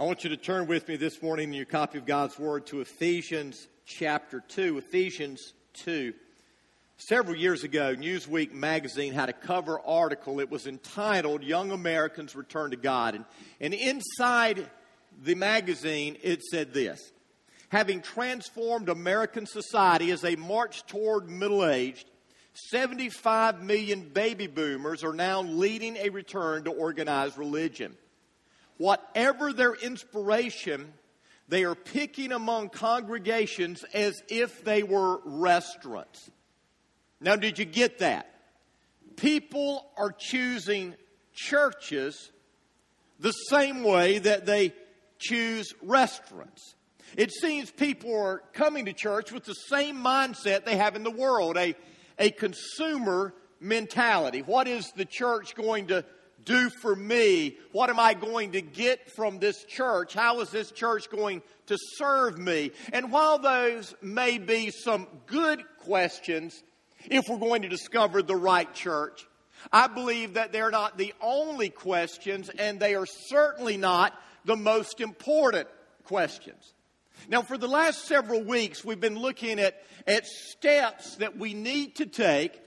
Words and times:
I 0.00 0.04
want 0.04 0.24
you 0.24 0.30
to 0.30 0.38
turn 0.38 0.66
with 0.66 0.88
me 0.88 0.96
this 0.96 1.20
morning 1.20 1.48
in 1.48 1.54
your 1.54 1.66
copy 1.66 1.98
of 1.98 2.06
God's 2.06 2.38
Word 2.38 2.64
to 2.68 2.80
Ephesians 2.80 3.68
chapter 3.84 4.42
2. 4.48 4.78
Ephesians 4.78 5.52
2. 5.74 6.14
Several 6.96 7.36
years 7.36 7.64
ago, 7.64 7.94
Newsweek 7.94 8.54
magazine 8.54 9.12
had 9.12 9.28
a 9.28 9.34
cover 9.34 9.78
article. 9.78 10.40
It 10.40 10.50
was 10.50 10.66
entitled 10.66 11.44
Young 11.44 11.70
Americans 11.70 12.34
Return 12.34 12.70
to 12.70 12.78
God. 12.78 13.14
And, 13.14 13.26
and 13.60 13.74
inside 13.74 14.70
the 15.22 15.34
magazine, 15.34 16.16
it 16.22 16.42
said 16.44 16.72
this 16.72 17.12
Having 17.68 18.00
transformed 18.00 18.88
American 18.88 19.44
society 19.44 20.12
as 20.12 20.22
they 20.22 20.34
march 20.34 20.86
toward 20.86 21.28
middle 21.28 21.66
age, 21.66 22.06
75 22.70 23.62
million 23.62 24.08
baby 24.08 24.46
boomers 24.46 25.04
are 25.04 25.12
now 25.12 25.42
leading 25.42 25.98
a 25.98 26.08
return 26.08 26.64
to 26.64 26.70
organized 26.70 27.36
religion 27.36 27.98
whatever 28.80 29.52
their 29.52 29.74
inspiration, 29.74 30.90
they 31.48 31.64
are 31.64 31.74
picking 31.74 32.32
among 32.32 32.70
congregations 32.70 33.84
as 33.92 34.22
if 34.30 34.64
they 34.64 34.82
were 34.82 35.20
restaurants. 35.26 36.30
Now, 37.20 37.36
did 37.36 37.58
you 37.58 37.66
get 37.66 37.98
that? 37.98 38.32
People 39.16 39.84
are 39.98 40.12
choosing 40.12 40.94
churches 41.34 42.32
the 43.18 43.32
same 43.32 43.82
way 43.82 44.18
that 44.18 44.46
they 44.46 44.72
choose 45.18 45.74
restaurants. 45.82 46.74
It 47.18 47.32
seems 47.32 47.70
people 47.70 48.18
are 48.18 48.42
coming 48.54 48.86
to 48.86 48.94
church 48.94 49.30
with 49.30 49.44
the 49.44 49.52
same 49.52 50.02
mindset 50.02 50.64
they 50.64 50.78
have 50.78 50.96
in 50.96 51.02
the 51.02 51.10
world 51.10 51.58
a, 51.58 51.74
a 52.18 52.30
consumer 52.30 53.34
mentality. 53.60 54.40
What 54.40 54.68
is 54.68 54.90
the 54.92 55.04
church 55.04 55.54
going 55.54 55.88
to 55.88 56.02
do 56.44 56.70
for 56.70 56.94
me? 56.94 57.56
What 57.72 57.90
am 57.90 57.98
I 57.98 58.14
going 58.14 58.52
to 58.52 58.62
get 58.62 59.10
from 59.10 59.38
this 59.38 59.64
church? 59.64 60.14
How 60.14 60.40
is 60.40 60.50
this 60.50 60.70
church 60.70 61.10
going 61.10 61.42
to 61.66 61.76
serve 61.96 62.38
me? 62.38 62.72
And 62.92 63.12
while 63.12 63.38
those 63.38 63.94
may 64.02 64.38
be 64.38 64.70
some 64.70 65.06
good 65.26 65.62
questions, 65.78 66.62
if 67.06 67.28
we're 67.28 67.38
going 67.38 67.62
to 67.62 67.68
discover 67.68 68.22
the 68.22 68.36
right 68.36 68.72
church, 68.74 69.26
I 69.72 69.86
believe 69.86 70.34
that 70.34 70.52
they're 70.52 70.70
not 70.70 70.96
the 70.96 71.14
only 71.20 71.68
questions, 71.68 72.48
and 72.48 72.80
they 72.80 72.94
are 72.94 73.06
certainly 73.06 73.76
not 73.76 74.14
the 74.44 74.56
most 74.56 75.00
important 75.00 75.68
questions. 76.04 76.74
Now, 77.28 77.42
for 77.42 77.58
the 77.58 77.68
last 77.68 78.06
several 78.06 78.42
weeks, 78.42 78.84
we've 78.84 79.00
been 79.00 79.18
looking 79.18 79.58
at, 79.60 79.82
at 80.06 80.26
steps 80.26 81.16
that 81.16 81.36
we 81.36 81.52
need 81.52 81.96
to 81.96 82.06
take 82.06 82.60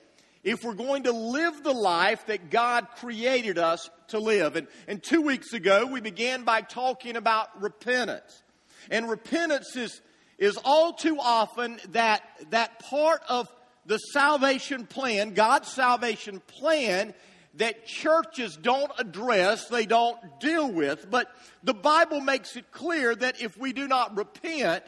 if 0.44 0.64
we're 0.64 0.74
going 0.74 1.04
to 1.04 1.12
live 1.12 1.64
the 1.64 1.74
life 1.74 2.26
that 2.28 2.50
God 2.50 2.88
created 2.98 3.58
us 3.58 3.90
to 4.10 4.20
live. 4.20 4.56
And, 4.56 4.68
and 4.88 5.02
two 5.02 5.22
weeks 5.22 5.54
ago, 5.54 5.86
we 5.86 6.02
began 6.02 6.44
by 6.44 6.62
talking 6.62 7.16
about 7.16 7.62
repentance. 7.62 8.44
And 8.92 9.10
repentance 9.10 9.76
is, 9.76 10.02
is 10.38 10.58
all 10.66 10.94
too 10.94 11.18
often 11.20 11.80
that, 11.92 12.22
that 12.50 12.80
part 12.80 13.22
of 13.30 13.48
the 13.86 13.98
salvation 13.98 14.86
plan, 14.86 15.34
God's 15.34 15.70
salvation 15.70 16.42
plan, 16.48 17.14
that 17.56 17.86
churches 17.86 18.58
don't 18.58 18.92
address, 18.98 19.68
they 19.68 19.86
don't 19.86 20.18
deal 20.40 20.70
with. 20.70 21.10
But 21.10 21.28
the 21.64 21.74
Bible 21.74 22.20
makes 22.20 22.56
it 22.56 22.72
clear 22.72 23.16
that 23.16 23.42
if 23.42 23.58
we 23.58 23.74
do 23.74 23.88
not 23.88 24.18
repent, 24.18 24.84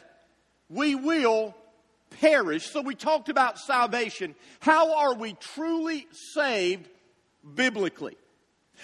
we 0.68 0.94
will 0.94 1.54
perish. 2.10 2.70
So 2.70 2.80
we 2.80 2.94
talked 2.94 3.28
about 3.28 3.58
salvation. 3.58 4.34
How 4.60 4.96
are 4.96 5.14
we 5.14 5.34
truly 5.34 6.06
saved 6.34 6.88
biblically? 7.54 8.16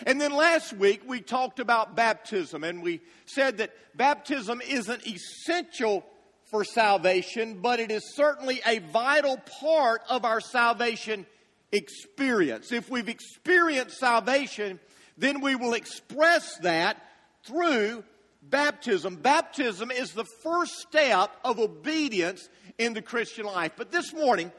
And 0.06 0.20
then 0.20 0.33
last 0.33 0.73
week 0.73 1.03
we 1.06 1.20
talked 1.20 1.61
about 1.61 1.95
baptism 1.95 2.64
and 2.64 2.83
we 2.83 3.01
said 3.27 3.59
that 3.59 3.73
baptism 3.95 4.62
isn't 4.67 5.06
essential 5.06 6.05
for 6.51 6.64
salvation, 6.64 7.61
but 7.61 7.81
it 7.81 7.91
is 7.91 8.14
certainly 8.14 8.61
a 8.67 8.79
vital 8.79 9.39
part 9.61 10.03
of 10.09 10.25
our 10.25 10.41
salvation 10.41 11.27
experience. 11.73 12.73
If 12.73 12.91
we've 12.91 13.08
experienced 13.08 13.98
salvation, 13.98 14.79
then 15.17 15.41
we 15.41 15.57
will 15.57 15.75
express 15.75 16.57
that 16.58 17.02
through 17.45 18.05
baptism. 18.42 19.17
Baptism 19.17 19.91
is 19.91 20.13
the 20.13 20.27
first 20.42 20.73
step 20.80 21.30
of 21.45 21.58
obedience 21.58 22.48
in 22.78 22.94
the 22.94 23.02
Christian 23.02 23.46
life. 23.46 23.72
But 23.77 23.90
this 23.90 24.12
morning, 24.12 24.52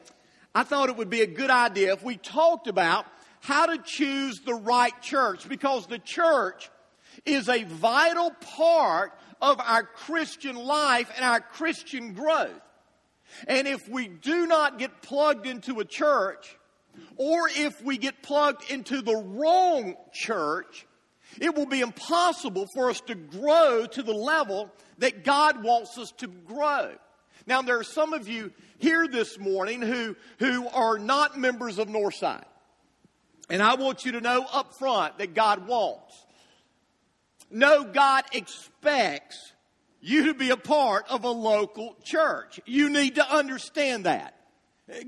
I 0.54 0.62
thought 0.62 0.88
it 0.88 0.96
would 0.96 1.10
be 1.10 1.22
a 1.22 1.26
good 1.26 1.50
idea 1.50 1.92
if 1.92 2.02
we 2.02 2.16
talked 2.16 2.68
about 2.68 3.06
how 3.40 3.66
to 3.66 3.78
choose 3.78 4.40
the 4.40 4.54
right 4.54 4.98
church 5.02 5.48
because 5.48 5.86
the 5.86 5.98
church 5.98 6.70
is 7.26 7.48
a 7.48 7.64
vital 7.64 8.30
part 8.56 9.12
of 9.40 9.60
our 9.60 9.82
Christian 9.82 10.56
life 10.56 11.10
and 11.16 11.24
our 11.24 11.40
Christian 11.40 12.14
growth. 12.14 12.60
And 13.46 13.66
if 13.66 13.88
we 13.88 14.08
do 14.08 14.46
not 14.46 14.78
get 14.78 15.02
plugged 15.02 15.46
into 15.46 15.80
a 15.80 15.84
church, 15.84 16.56
or 17.16 17.48
if 17.48 17.82
we 17.82 17.98
get 17.98 18.22
plugged 18.22 18.70
into 18.70 19.02
the 19.02 19.16
wrong 19.16 19.96
church, 20.12 20.86
it 21.40 21.54
will 21.54 21.66
be 21.66 21.80
impossible 21.80 22.66
for 22.74 22.90
us 22.90 23.00
to 23.02 23.14
grow 23.14 23.86
to 23.86 24.02
the 24.02 24.14
level 24.14 24.70
that 24.98 25.24
God 25.24 25.62
wants 25.64 25.98
us 25.98 26.12
to 26.18 26.28
grow. 26.28 26.92
Now, 27.46 27.62
there 27.62 27.78
are 27.78 27.84
some 27.84 28.12
of 28.12 28.28
you 28.28 28.52
here 28.78 29.06
this 29.06 29.38
morning 29.38 29.82
who, 29.82 30.16
who 30.38 30.68
are 30.68 30.98
not 30.98 31.38
members 31.38 31.78
of 31.78 31.88
Northside. 31.88 32.44
And 33.50 33.62
I 33.62 33.74
want 33.74 34.04
you 34.04 34.12
to 34.12 34.20
know 34.20 34.46
up 34.52 34.74
front 34.74 35.18
that 35.18 35.34
God 35.34 35.66
wants. 35.66 36.14
No, 37.50 37.84
God 37.84 38.24
expects 38.32 39.52
you 40.00 40.26
to 40.26 40.34
be 40.34 40.50
a 40.50 40.56
part 40.56 41.06
of 41.10 41.24
a 41.24 41.30
local 41.30 41.96
church. 42.04 42.60
You 42.64 42.90
need 42.90 43.16
to 43.16 43.34
understand 43.34 44.04
that. 44.04 44.34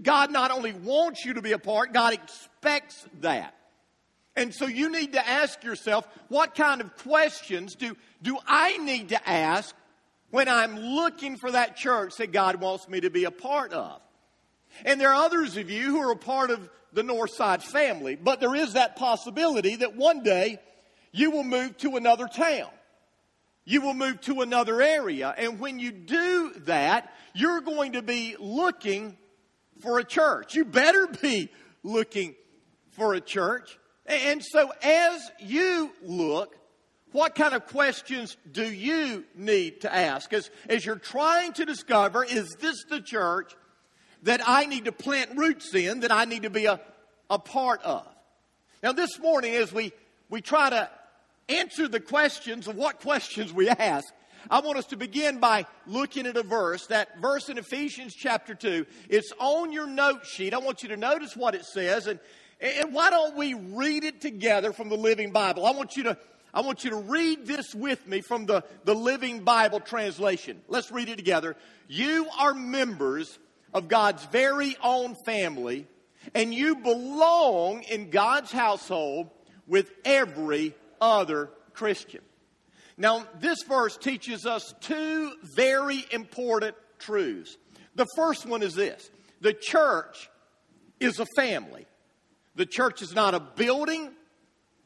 God 0.03 0.30
not 0.30 0.50
only 0.50 0.72
wants 0.72 1.24
you 1.24 1.34
to 1.34 1.42
be 1.42 1.53
a 1.53 1.58
part, 1.58 1.92
God 1.92 2.14
expects 2.14 3.06
that. 3.20 3.54
And 4.34 4.54
so 4.54 4.66
you 4.66 4.91
need 4.91 5.14
to 5.14 5.28
ask 5.28 5.64
yourself, 5.64 6.06
what 6.28 6.54
kind 6.54 6.80
of 6.80 6.94
questions 6.97 7.74
do, 7.74 7.97
do 8.22 8.38
I 8.47 8.76
need 8.78 9.10
to 9.10 9.28
ask 9.28 9.74
when 10.31 10.48
I'm 10.48 10.76
looking 10.78 11.37
for 11.37 11.50
that 11.50 11.76
church 11.76 12.16
that 12.16 12.32
God 12.32 12.56
wants 12.60 12.88
me 12.88 13.00
to 13.00 13.10
be 13.10 13.25
a 13.25 13.31
part 13.31 13.72
of. 13.72 14.00
And 14.84 15.00
there 15.00 15.10
are 15.10 15.25
others 15.25 15.56
of 15.56 15.70
you 15.70 15.91
who 15.91 16.00
are 16.00 16.12
a 16.12 16.16
part 16.16 16.50
of 16.50 16.69
the 16.92 17.03
Northside 17.03 17.62
family, 17.62 18.16
but 18.16 18.41
there 18.41 18.54
is 18.54 18.72
that 18.72 18.97
possibility 18.97 19.76
that 19.76 19.97
one 19.97 20.22
day 20.22 20.59
you 21.12 21.31
will 21.31 21.44
move 21.44 21.76
to 21.78 21.97
another 21.97 22.26
town. 22.26 22.70
You 23.65 23.81
will 23.81 23.94
move 23.94 24.20
to 24.22 24.42
another 24.42 24.81
area. 24.81 25.34
And 25.36 25.59
when 25.59 25.78
you 25.78 25.91
do 25.91 26.53
that, 26.66 27.12
you're 27.34 27.60
going 27.60 27.92
to 27.92 28.03
be 28.03 28.36
looking 28.38 29.16
for 29.81 29.98
a 29.98 30.04
church. 30.04 30.54
You 30.54 30.65
better 30.65 31.06
be 31.06 31.50
looking 31.82 32.34
for 32.92 33.15
a 33.15 33.20
church. 33.20 33.78
And 34.06 34.42
so 34.42 34.72
as 34.82 35.31
you 35.41 35.91
look, 36.03 36.56
what 37.12 37.34
kind 37.34 37.54
of 37.54 37.66
questions 37.66 38.36
do 38.50 38.64
you 38.64 39.24
need 39.34 39.82
to 39.82 39.94
ask? 39.94 40.32
As, 40.32 40.50
as 40.68 40.84
you're 40.84 40.96
trying 40.96 41.52
to 41.54 41.64
discover, 41.64 42.24
is 42.24 42.56
this 42.60 42.84
the 42.88 43.00
church 43.00 43.54
that 44.22 44.40
I 44.46 44.66
need 44.66 44.86
to 44.86 44.92
plant 44.92 45.36
roots 45.36 45.74
in, 45.74 46.00
that 46.00 46.12
I 46.12 46.24
need 46.24 46.42
to 46.42 46.50
be 46.50 46.66
a, 46.66 46.80
a 47.30 47.38
part 47.38 47.82
of? 47.82 48.06
Now, 48.82 48.92
this 48.92 49.18
morning, 49.18 49.54
as 49.54 49.72
we, 49.72 49.92
we 50.28 50.40
try 50.40 50.70
to 50.70 50.90
answer 51.48 51.88
the 51.88 52.00
questions 52.00 52.66
of 52.68 52.76
what 52.76 53.00
questions 53.00 53.52
we 53.52 53.68
ask, 53.68 54.12
I 54.50 54.60
want 54.60 54.78
us 54.78 54.86
to 54.86 54.96
begin 54.96 55.38
by 55.38 55.66
looking 55.86 56.26
at 56.26 56.36
a 56.36 56.42
verse. 56.42 56.86
That 56.86 57.18
verse 57.20 57.48
in 57.48 57.58
Ephesians 57.58 58.14
chapter 58.14 58.54
2. 58.54 58.86
It's 59.08 59.32
on 59.38 59.72
your 59.72 59.86
note 59.86 60.26
sheet. 60.26 60.54
I 60.54 60.58
want 60.58 60.82
you 60.82 60.88
to 60.90 60.96
notice 60.96 61.36
what 61.36 61.54
it 61.54 61.64
says. 61.64 62.06
And, 62.06 62.20
and 62.60 62.92
why 62.92 63.10
don't 63.10 63.36
we 63.36 63.54
read 63.54 64.04
it 64.04 64.20
together 64.20 64.72
from 64.72 64.88
the 64.88 64.96
Living 64.96 65.32
Bible? 65.32 65.66
I 65.66 65.72
want 65.72 65.96
you 65.96 66.04
to 66.04 66.18
I 66.56 66.60
want 66.60 66.84
you 66.84 66.90
to 66.90 66.96
read 66.96 67.46
this 67.46 67.74
with 67.74 68.08
me 68.08 68.22
from 68.22 68.46
the, 68.46 68.64
the 68.84 68.94
Living 68.94 69.41
Bible 69.41 69.78
translation. 69.78 70.62
Let's 70.68 70.91
read 70.91 71.10
it 71.10 71.16
together. 71.16 71.54
You 71.86 72.28
are 72.38 72.54
members 72.54 73.38
of 73.74 73.88
God's 73.88 74.24
very 74.24 74.74
own 74.82 75.16
family, 75.26 75.86
and 76.34 76.54
you 76.54 76.76
belong 76.76 77.82
in 77.82 78.08
God's 78.08 78.53
household 78.53 79.28
with 79.66 79.92
every 80.06 80.74
other 80.98 81.50
Christian. 81.74 82.22
Now, 82.97 83.26
this 83.38 83.62
verse 83.68 83.98
teaches 83.98 84.47
us 84.47 84.72
two 84.80 85.34
very 85.42 86.06
important 86.10 86.74
truths. 86.98 87.59
The 87.97 88.06
first 88.16 88.47
one 88.47 88.62
is 88.62 88.74
this 88.74 89.10
the 89.42 89.52
church 89.52 90.30
is 91.00 91.20
a 91.20 91.26
family. 91.36 91.84
The 92.54 92.64
church 92.64 93.02
is 93.02 93.14
not 93.14 93.34
a 93.34 93.41
building, 93.41 94.10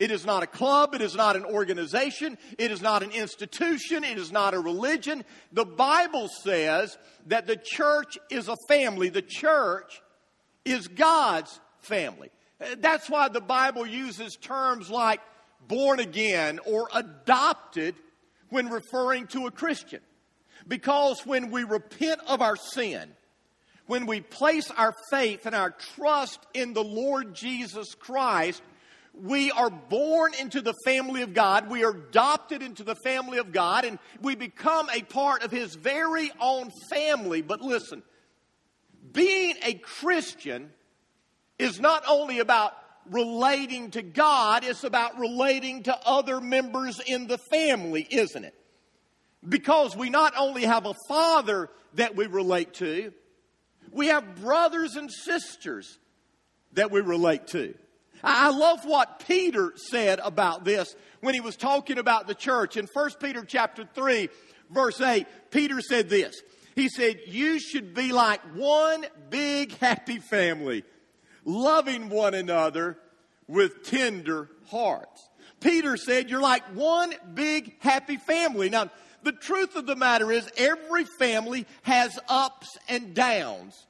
it 0.00 0.10
is 0.10 0.24
not 0.24 0.42
a 0.42 0.46
club. 0.46 0.94
It 0.94 1.02
is 1.02 1.14
not 1.14 1.36
an 1.36 1.44
organization. 1.44 2.38
It 2.58 2.70
is 2.70 2.80
not 2.80 3.02
an 3.02 3.12
institution. 3.12 4.02
It 4.02 4.16
is 4.16 4.32
not 4.32 4.54
a 4.54 4.58
religion. 4.58 5.24
The 5.52 5.66
Bible 5.66 6.28
says 6.42 6.96
that 7.26 7.46
the 7.46 7.56
church 7.56 8.18
is 8.30 8.48
a 8.48 8.56
family. 8.66 9.10
The 9.10 9.22
church 9.22 10.00
is 10.64 10.88
God's 10.88 11.60
family. 11.80 12.30
That's 12.78 13.10
why 13.10 13.28
the 13.28 13.42
Bible 13.42 13.86
uses 13.86 14.36
terms 14.36 14.90
like 14.90 15.20
born 15.68 16.00
again 16.00 16.60
or 16.66 16.88
adopted 16.94 17.94
when 18.48 18.70
referring 18.70 19.26
to 19.28 19.46
a 19.46 19.50
Christian. 19.50 20.00
Because 20.66 21.26
when 21.26 21.50
we 21.50 21.64
repent 21.64 22.20
of 22.26 22.40
our 22.40 22.56
sin, 22.56 23.10
when 23.86 24.06
we 24.06 24.20
place 24.20 24.70
our 24.70 24.94
faith 25.10 25.44
and 25.44 25.54
our 25.54 25.70
trust 25.70 26.40
in 26.54 26.72
the 26.72 26.84
Lord 26.84 27.34
Jesus 27.34 27.94
Christ, 27.94 28.62
we 29.22 29.50
are 29.50 29.70
born 29.70 30.32
into 30.38 30.60
the 30.60 30.74
family 30.84 31.22
of 31.22 31.34
God. 31.34 31.70
We 31.70 31.84
are 31.84 31.90
adopted 31.90 32.62
into 32.62 32.84
the 32.84 32.94
family 32.94 33.38
of 33.38 33.52
God, 33.52 33.84
and 33.84 33.98
we 34.20 34.34
become 34.34 34.88
a 34.90 35.02
part 35.02 35.42
of 35.42 35.50
His 35.50 35.74
very 35.74 36.30
own 36.40 36.70
family. 36.90 37.42
But 37.42 37.60
listen, 37.60 38.02
being 39.12 39.56
a 39.62 39.74
Christian 39.74 40.70
is 41.58 41.80
not 41.80 42.04
only 42.08 42.38
about 42.38 42.72
relating 43.10 43.90
to 43.92 44.02
God, 44.02 44.64
it's 44.64 44.84
about 44.84 45.18
relating 45.18 45.82
to 45.84 45.98
other 46.06 46.40
members 46.40 47.00
in 47.06 47.26
the 47.26 47.38
family, 47.50 48.06
isn't 48.10 48.44
it? 48.44 48.54
Because 49.46 49.96
we 49.96 50.10
not 50.10 50.34
only 50.38 50.64
have 50.64 50.86
a 50.86 50.94
father 51.08 51.70
that 51.94 52.14
we 52.14 52.26
relate 52.26 52.74
to, 52.74 53.12
we 53.90 54.08
have 54.08 54.40
brothers 54.40 54.96
and 54.96 55.10
sisters 55.10 55.98
that 56.72 56.90
we 56.90 57.00
relate 57.00 57.48
to. 57.48 57.74
I 58.22 58.50
love 58.50 58.84
what 58.84 59.24
Peter 59.26 59.72
said 59.76 60.20
about 60.22 60.64
this 60.64 60.94
when 61.20 61.34
he 61.34 61.40
was 61.40 61.56
talking 61.56 61.98
about 61.98 62.26
the 62.26 62.34
church. 62.34 62.76
In 62.76 62.86
1 62.92 63.10
Peter 63.20 63.44
chapter 63.44 63.88
3, 63.94 64.28
verse 64.70 65.00
8, 65.00 65.26
Peter 65.50 65.80
said 65.80 66.08
this. 66.08 66.42
He 66.74 66.88
said, 66.88 67.20
You 67.26 67.58
should 67.58 67.94
be 67.94 68.12
like 68.12 68.40
one 68.54 69.04
big 69.28 69.76
happy 69.78 70.18
family, 70.18 70.84
loving 71.44 72.08
one 72.08 72.34
another 72.34 72.98
with 73.46 73.84
tender 73.84 74.48
hearts. 74.70 75.28
Peter 75.60 75.96
said, 75.96 76.30
You're 76.30 76.40
like 76.40 76.64
one 76.74 77.12
big 77.34 77.74
happy 77.80 78.16
family. 78.16 78.70
Now, 78.70 78.90
the 79.22 79.32
truth 79.32 79.76
of 79.76 79.86
the 79.86 79.96
matter 79.96 80.32
is, 80.32 80.48
every 80.56 81.04
family 81.18 81.66
has 81.82 82.18
ups 82.28 82.68
and 82.88 83.14
downs. 83.14 83.86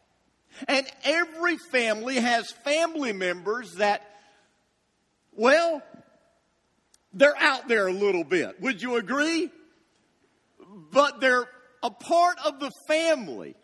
And 0.67 0.87
every 1.05 1.57
family 1.71 2.17
has 2.17 2.51
family 2.51 3.13
members 3.13 3.75
that, 3.75 4.10
well, 5.41 5.83
they're 7.15 7.37
out 7.39 7.67
there 7.67 7.87
a 7.87 7.93
little 7.93 8.25
bit. 8.25 8.61
Would 8.61 8.83
you 8.83 8.97
agree? 8.97 9.51
But 10.93 11.21
they're 11.23 11.49
a 11.83 11.91
part 11.91 12.37
of 12.45 12.61
the 12.61 12.71
family. 12.87 13.57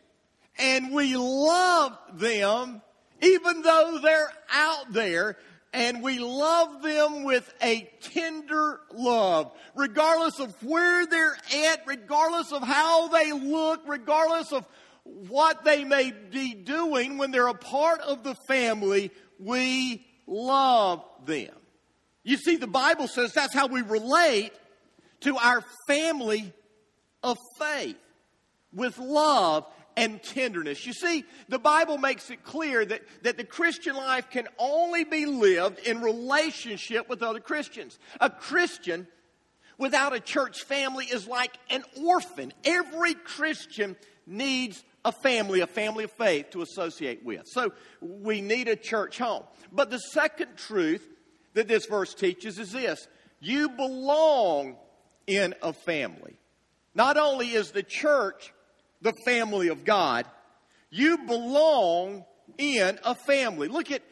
And 0.59 0.95
we 0.95 1.17
love 1.17 1.99
them 2.15 2.81
even 3.21 3.61
though 3.61 3.99
they're 4.03 4.33
out 4.51 4.93
there 4.93 5.37
and 5.75 6.03
we 6.03 6.19
love 6.19 6.83
them 6.83 7.25
with 7.25 7.53
a 7.63 7.91
tender 8.01 8.81
love, 8.95 9.53
regardless 9.75 10.41
of 10.41 10.55
where 10.63 11.05
they're 11.07 11.37
at, 11.67 11.83
regardless 11.87 12.53
of 12.53 12.63
how 12.63 13.09
they 13.09 13.33
look, 13.33 13.83
regardless 13.87 14.53
of 14.53 14.67
what 15.05 15.63
they 15.65 15.85
may 15.85 16.11
be 16.31 16.55
doing 16.55 17.19
when 17.19 17.33
they're 17.33 17.49
a 17.49 17.55
part 17.55 18.01
of 18.01 18.25
the 18.25 18.35
family, 18.35 19.11
we 19.39 20.07
love 20.27 21.05
them. 21.27 21.53
You 22.27 22.37
see, 22.37 22.57
the 22.57 22.67
Bible 22.67 23.07
says 23.07 23.33
that's 23.33 23.55
how 23.55 23.69
we 23.69 23.83
relate 23.83 24.51
to 25.21 25.37
our 25.39 25.63
family 25.87 26.53
of 27.23 27.39
faith 27.57 27.97
with 28.73 28.99
love 28.99 29.65
and 29.97 30.21
tenderness. 30.21 30.85
You 30.85 30.93
see, 30.93 31.25
the 31.49 31.61
Bible 31.61 31.99
makes 31.99 32.29
it 32.33 32.43
clear 32.43 32.85
that, 32.85 33.03
that 33.23 33.37
the 33.37 33.45
Christian 33.45 33.95
life 33.95 34.29
can 34.29 34.49
only 34.59 35.05
be 35.05 35.25
lived 35.25 35.79
in 35.87 36.01
relationship 36.01 37.09
with 37.09 37.23
other 37.23 37.39
Christians. 37.39 37.97
A 38.21 38.29
Christian 38.29 39.07
without 39.79 40.13
a 40.13 40.19
church 40.19 40.65
family 40.65 41.05
is 41.05 41.29
like 41.29 41.57
an 41.71 41.85
orphan. 42.05 42.53
Every 42.65 43.15
Christian 43.15 43.95
needs 44.27 44.83
a 45.05 45.13
family, 45.13 45.61
a 45.61 45.69
family 45.69 46.03
of 46.03 46.11
faith 46.11 46.51
to 46.51 46.63
associate 46.63 47.25
with. 47.25 47.47
So 47.47 47.73
we 48.01 48.41
need 48.41 48.67
a 48.67 48.75
church 48.75 49.17
home. 49.17 49.45
But 49.71 49.91
the 49.91 49.99
second 49.99 50.57
truth 50.57 51.09
that 51.57 51.69
this 51.69 51.87
verse 51.87 52.15
teaches 52.15 52.59
is 52.59 52.71
this 52.71 53.09
you 53.41 53.71
belong 53.71 54.77
in 55.27 55.55
a 55.63 55.73
family. 55.73 56.37
Not 56.95 57.17
only 57.17 57.49
is 57.49 57.73
the 57.73 57.83
church 57.83 58.53
the 59.03 59.13
family 59.25 59.69
of 59.69 59.85
God, 59.85 60.27
you 60.91 61.19
belong 61.27 62.25
in 62.59 62.99
a 63.05 63.15
family. 63.15 63.69
Look 63.69 63.91
at 63.91 64.03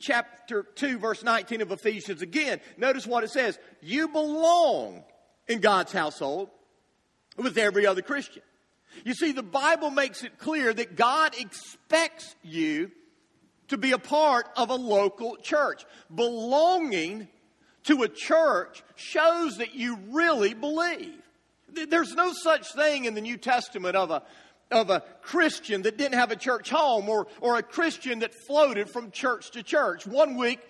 chapter 0.00 0.62
2, 0.74 0.98
verse 0.98 1.22
19 1.22 1.62
of 1.62 1.72
Ephesians 1.72 2.22
again. 2.22 2.60
Notice 2.76 3.06
what 3.06 3.24
it 3.24 3.30
says. 3.30 3.58
You 3.80 4.08
belong 4.08 5.04
in 5.48 5.60
God's 5.60 5.92
household 5.92 6.48
with 7.36 7.58
every 7.58 7.86
other 7.86 8.02
Christian. 8.02 8.42
You 9.04 9.14
see, 9.14 9.32
the 9.32 9.42
Bible 9.42 9.90
makes 9.90 10.22
it 10.22 10.38
clear 10.38 10.72
that 10.72 10.96
God 10.96 11.34
expects 11.38 12.34
you 12.42 12.92
to 13.68 13.76
be 13.76 13.92
a 13.92 13.98
part 13.98 14.46
of 14.56 14.70
a 14.70 14.74
local 14.74 15.36
church. 15.36 15.84
Belonging 16.14 17.28
to 17.84 18.02
a 18.02 18.08
church 18.08 18.82
shows 18.96 19.58
that 19.58 19.74
you 19.74 19.98
really 20.10 20.54
believe. 20.54 21.20
There's 21.88 22.14
no 22.14 22.32
such 22.32 22.72
thing 22.72 23.04
in 23.04 23.14
the 23.14 23.20
New 23.20 23.36
Testament 23.36 23.96
of 23.96 24.10
a, 24.10 24.22
of 24.70 24.90
a 24.90 25.02
Christian 25.22 25.82
that 25.82 25.98
didn't 25.98 26.18
have 26.18 26.30
a 26.30 26.36
church 26.36 26.70
home 26.70 27.08
or, 27.08 27.26
or 27.40 27.56
a 27.56 27.62
Christian 27.62 28.20
that 28.20 28.34
floated 28.34 28.88
from 28.88 29.10
church 29.10 29.50
to 29.52 29.62
church. 29.62 30.06
One 30.06 30.36
week, 30.36 30.60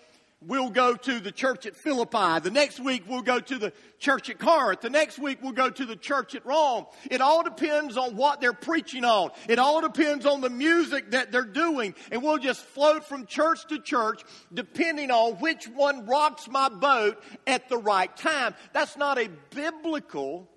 we'll 0.47 0.71
go 0.71 0.95
to 0.95 1.21
the 1.21 1.33
church 1.33 1.67
at 1.67 1.77
Philippi. 1.77 2.41
The 2.41 2.51
next 2.51 2.81
week, 2.81 3.05
we'll 3.09 3.23
go 3.23 3.41
to 3.41 3.59
the 3.59 3.73
church 3.99 4.31
at 4.31 4.39
Corinth. 4.39 4.81
The 4.81 4.91
next 4.91 5.19
week, 5.19 5.39
we'll 5.43 5.53
go 5.53 5.71
to 5.71 5.85
the 5.85 5.97
church 5.97 6.35
at 6.35 6.45
Rome. 6.45 6.87
It 7.11 7.21
all 7.21 7.43
depends 7.43 7.97
on 7.97 8.17
what 8.17 8.41
they're 8.41 8.53
preaching 8.53 9.05
on. 9.05 9.31
It 9.49 9.59
all 9.59 9.81
depends 9.81 10.27
on 10.27 10.41
the 10.41 10.51
music 10.51 11.11
that 11.13 11.33
they're 11.33 11.45
doing. 11.45 11.95
And 12.11 12.23
we'll 12.23 12.39
just 12.39 12.63
float 12.63 13.05
from 13.05 13.27
church 13.27 13.67
to 13.69 13.79
church 13.79 14.23
depending 14.53 15.11
on 15.11 15.35
which 15.35 15.67
one 15.69 16.07
rocks 16.07 16.49
my 16.49 16.69
boat 16.69 17.23
at 17.47 17.69
the 17.69 17.79
right 17.79 18.15
time. 18.17 18.55
That's 18.73 18.97
not 18.97 19.19
a 19.19 19.29
biblical 19.51 20.49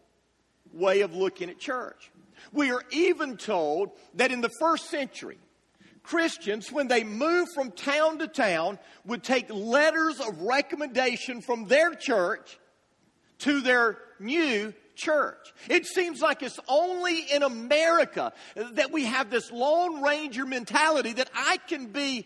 way 0.73 1.01
of 1.01 1.15
looking 1.15 1.49
at 1.49 1.59
church. 1.59 2.11
We 2.51 2.71
are 2.71 2.83
even 2.91 3.37
told 3.37 3.91
that 4.15 4.31
in 4.31 4.41
the 4.41 4.51
first 4.59 4.89
century, 4.89 5.37
Christians, 6.07 6.71
when 6.71 6.87
they 6.87 7.03
moved 7.03 7.51
from 7.53 7.69
town 7.71 8.19
to 8.19 8.29
town, 8.29 8.79
would 9.05 9.23
take 9.23 9.49
letters 9.49 10.21
of 10.21 10.41
recommendation 10.41 11.41
from 11.41 11.65
their 11.65 11.93
church 11.93 12.57
to 13.39 13.59
their 13.59 13.97
new 14.17 14.73
church. 14.95 15.53
It 15.69 15.85
seems 15.85 16.21
like 16.21 16.41
it's 16.43 16.61
only 16.69 17.19
in 17.19 17.43
America 17.43 18.31
that 18.55 18.91
we 18.93 19.03
have 19.03 19.29
this 19.29 19.51
Lone 19.51 20.01
Ranger 20.01 20.45
mentality 20.45 21.11
that 21.11 21.29
I 21.35 21.57
can 21.67 21.87
be 21.87 22.25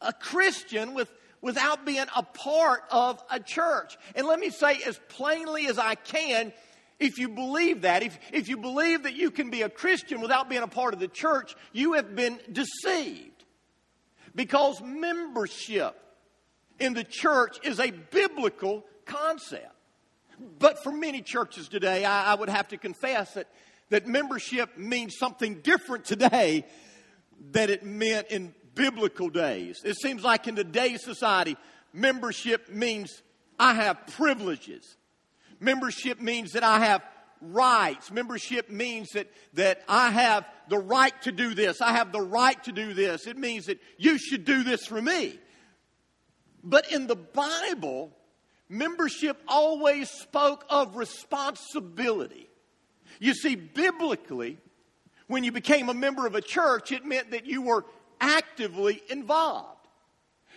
a 0.00 0.14
Christian 0.14 0.94
with, 0.94 1.12
without 1.42 1.84
being 1.84 2.06
a 2.16 2.22
part 2.22 2.82
of 2.90 3.22
a 3.30 3.40
church. 3.40 3.98
And 4.16 4.26
let 4.26 4.40
me 4.40 4.48
say 4.48 4.80
as 4.86 4.98
plainly 5.10 5.66
as 5.66 5.78
I 5.78 5.96
can, 5.96 6.50
if 7.02 7.18
you 7.18 7.28
believe 7.28 7.82
that, 7.82 8.02
if, 8.02 8.18
if 8.32 8.48
you 8.48 8.56
believe 8.56 9.02
that 9.02 9.14
you 9.14 9.30
can 9.30 9.50
be 9.50 9.62
a 9.62 9.68
Christian 9.68 10.20
without 10.20 10.48
being 10.48 10.62
a 10.62 10.68
part 10.68 10.94
of 10.94 11.00
the 11.00 11.08
church, 11.08 11.54
you 11.72 11.94
have 11.94 12.14
been 12.14 12.38
deceived. 12.50 13.44
Because 14.34 14.80
membership 14.80 15.94
in 16.78 16.94
the 16.94 17.04
church 17.04 17.58
is 17.64 17.80
a 17.80 17.90
biblical 17.90 18.84
concept. 19.04 19.74
But 20.58 20.82
for 20.82 20.92
many 20.92 21.22
churches 21.22 21.68
today, 21.68 22.04
I, 22.04 22.32
I 22.32 22.34
would 22.34 22.48
have 22.48 22.68
to 22.68 22.76
confess 22.76 23.34
that, 23.34 23.48
that 23.90 24.06
membership 24.06 24.78
means 24.78 25.16
something 25.18 25.56
different 25.56 26.04
today 26.04 26.64
than 27.50 27.68
it 27.68 27.84
meant 27.84 28.28
in 28.28 28.54
biblical 28.74 29.28
days. 29.28 29.82
It 29.84 29.96
seems 30.00 30.22
like 30.22 30.46
in 30.46 30.56
today's 30.56 31.04
society, 31.04 31.56
membership 31.92 32.70
means 32.70 33.22
I 33.58 33.74
have 33.74 34.06
privileges. 34.06 34.96
Membership 35.62 36.20
means 36.20 36.52
that 36.52 36.64
I 36.64 36.80
have 36.80 37.02
rights. 37.40 38.10
Membership 38.10 38.68
means 38.68 39.10
that, 39.10 39.28
that 39.54 39.82
I 39.88 40.10
have 40.10 40.44
the 40.68 40.78
right 40.78 41.14
to 41.22 41.30
do 41.30 41.54
this. 41.54 41.80
I 41.80 41.92
have 41.92 42.10
the 42.10 42.20
right 42.20 42.62
to 42.64 42.72
do 42.72 42.94
this. 42.94 43.28
It 43.28 43.38
means 43.38 43.66
that 43.66 43.78
you 43.96 44.18
should 44.18 44.44
do 44.44 44.64
this 44.64 44.84
for 44.86 45.00
me. 45.00 45.38
But 46.64 46.90
in 46.92 47.06
the 47.06 47.16
Bible, 47.16 48.10
membership 48.68 49.40
always 49.46 50.10
spoke 50.10 50.64
of 50.68 50.96
responsibility. 50.96 52.48
You 53.20 53.32
see, 53.34 53.54
biblically, 53.54 54.58
when 55.28 55.44
you 55.44 55.52
became 55.52 55.88
a 55.88 55.94
member 55.94 56.26
of 56.26 56.34
a 56.34 56.40
church, 56.40 56.90
it 56.90 57.04
meant 57.04 57.30
that 57.30 57.46
you 57.46 57.62
were 57.62 57.84
actively 58.20 59.00
involved. 59.08 59.71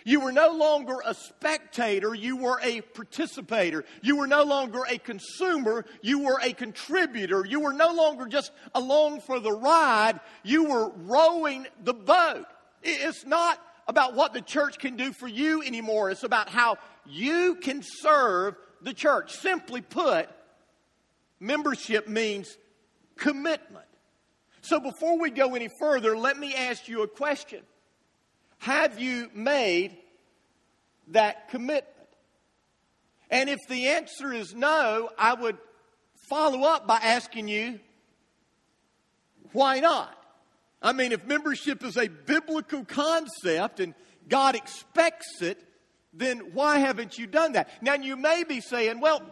You 0.06 0.20
were 0.20 0.30
no 0.30 0.52
longer 0.52 0.98
a 1.04 1.14
spectator, 1.14 2.14
you 2.14 2.36
were 2.36 2.60
a 2.62 2.80
participator. 2.80 3.84
You 4.02 4.14
were 4.14 4.28
no 4.28 4.44
longer 4.44 4.84
a 4.88 4.98
consumer, 4.98 5.84
you 6.00 6.20
were 6.20 6.38
a 6.40 6.52
contributor. 6.52 7.44
You 7.44 7.58
were 7.58 7.72
no 7.72 7.92
longer 7.92 8.26
just 8.26 8.52
along 8.72 9.22
for 9.22 9.40
the 9.40 9.50
ride, 9.50 10.20
you 10.44 10.66
were 10.66 10.92
rowing 10.94 11.66
the 11.82 11.92
boat. 11.92 12.44
It's 12.84 13.26
not 13.26 13.60
about 13.88 14.14
what 14.14 14.32
the 14.32 14.40
church 14.40 14.78
can 14.78 14.96
do 14.96 15.12
for 15.12 15.26
you 15.26 15.60
anymore, 15.64 16.10
it's 16.10 16.22
about 16.22 16.50
how 16.50 16.76
you 17.04 17.56
can 17.56 17.82
serve 17.82 18.54
the 18.82 18.94
church. 18.94 19.32
Simply 19.32 19.80
put, 19.80 20.28
membership 21.40 22.06
means 22.06 22.56
commitment. 23.16 23.86
So 24.60 24.78
before 24.78 25.18
we 25.18 25.30
go 25.30 25.56
any 25.56 25.68
further, 25.80 26.16
let 26.16 26.38
me 26.38 26.54
ask 26.54 26.86
you 26.86 27.02
a 27.02 27.08
question. 27.08 27.64
Have 28.58 28.98
you 29.00 29.30
made 29.34 29.96
that 31.08 31.48
commitment? 31.50 31.86
And 33.30 33.50
if 33.50 33.58
the 33.68 33.88
answer 33.88 34.32
is 34.32 34.54
no, 34.54 35.10
I 35.18 35.34
would 35.34 35.58
follow 36.28 36.62
up 36.62 36.86
by 36.86 36.96
asking 36.96 37.48
you, 37.48 37.80
why 39.52 39.80
not? 39.80 40.12
I 40.82 40.92
mean, 40.92 41.12
if 41.12 41.24
membership 41.26 41.84
is 41.84 41.96
a 41.96 42.08
biblical 42.08 42.84
concept 42.84 43.80
and 43.80 43.94
God 44.28 44.54
expects 44.54 45.40
it, 45.40 45.62
then 46.12 46.38
why 46.52 46.78
haven't 46.78 47.18
you 47.18 47.26
done 47.26 47.52
that? 47.52 47.68
Now, 47.82 47.94
you 47.94 48.16
may 48.16 48.44
be 48.44 48.60
saying, 48.60 49.00
well, 49.00 49.22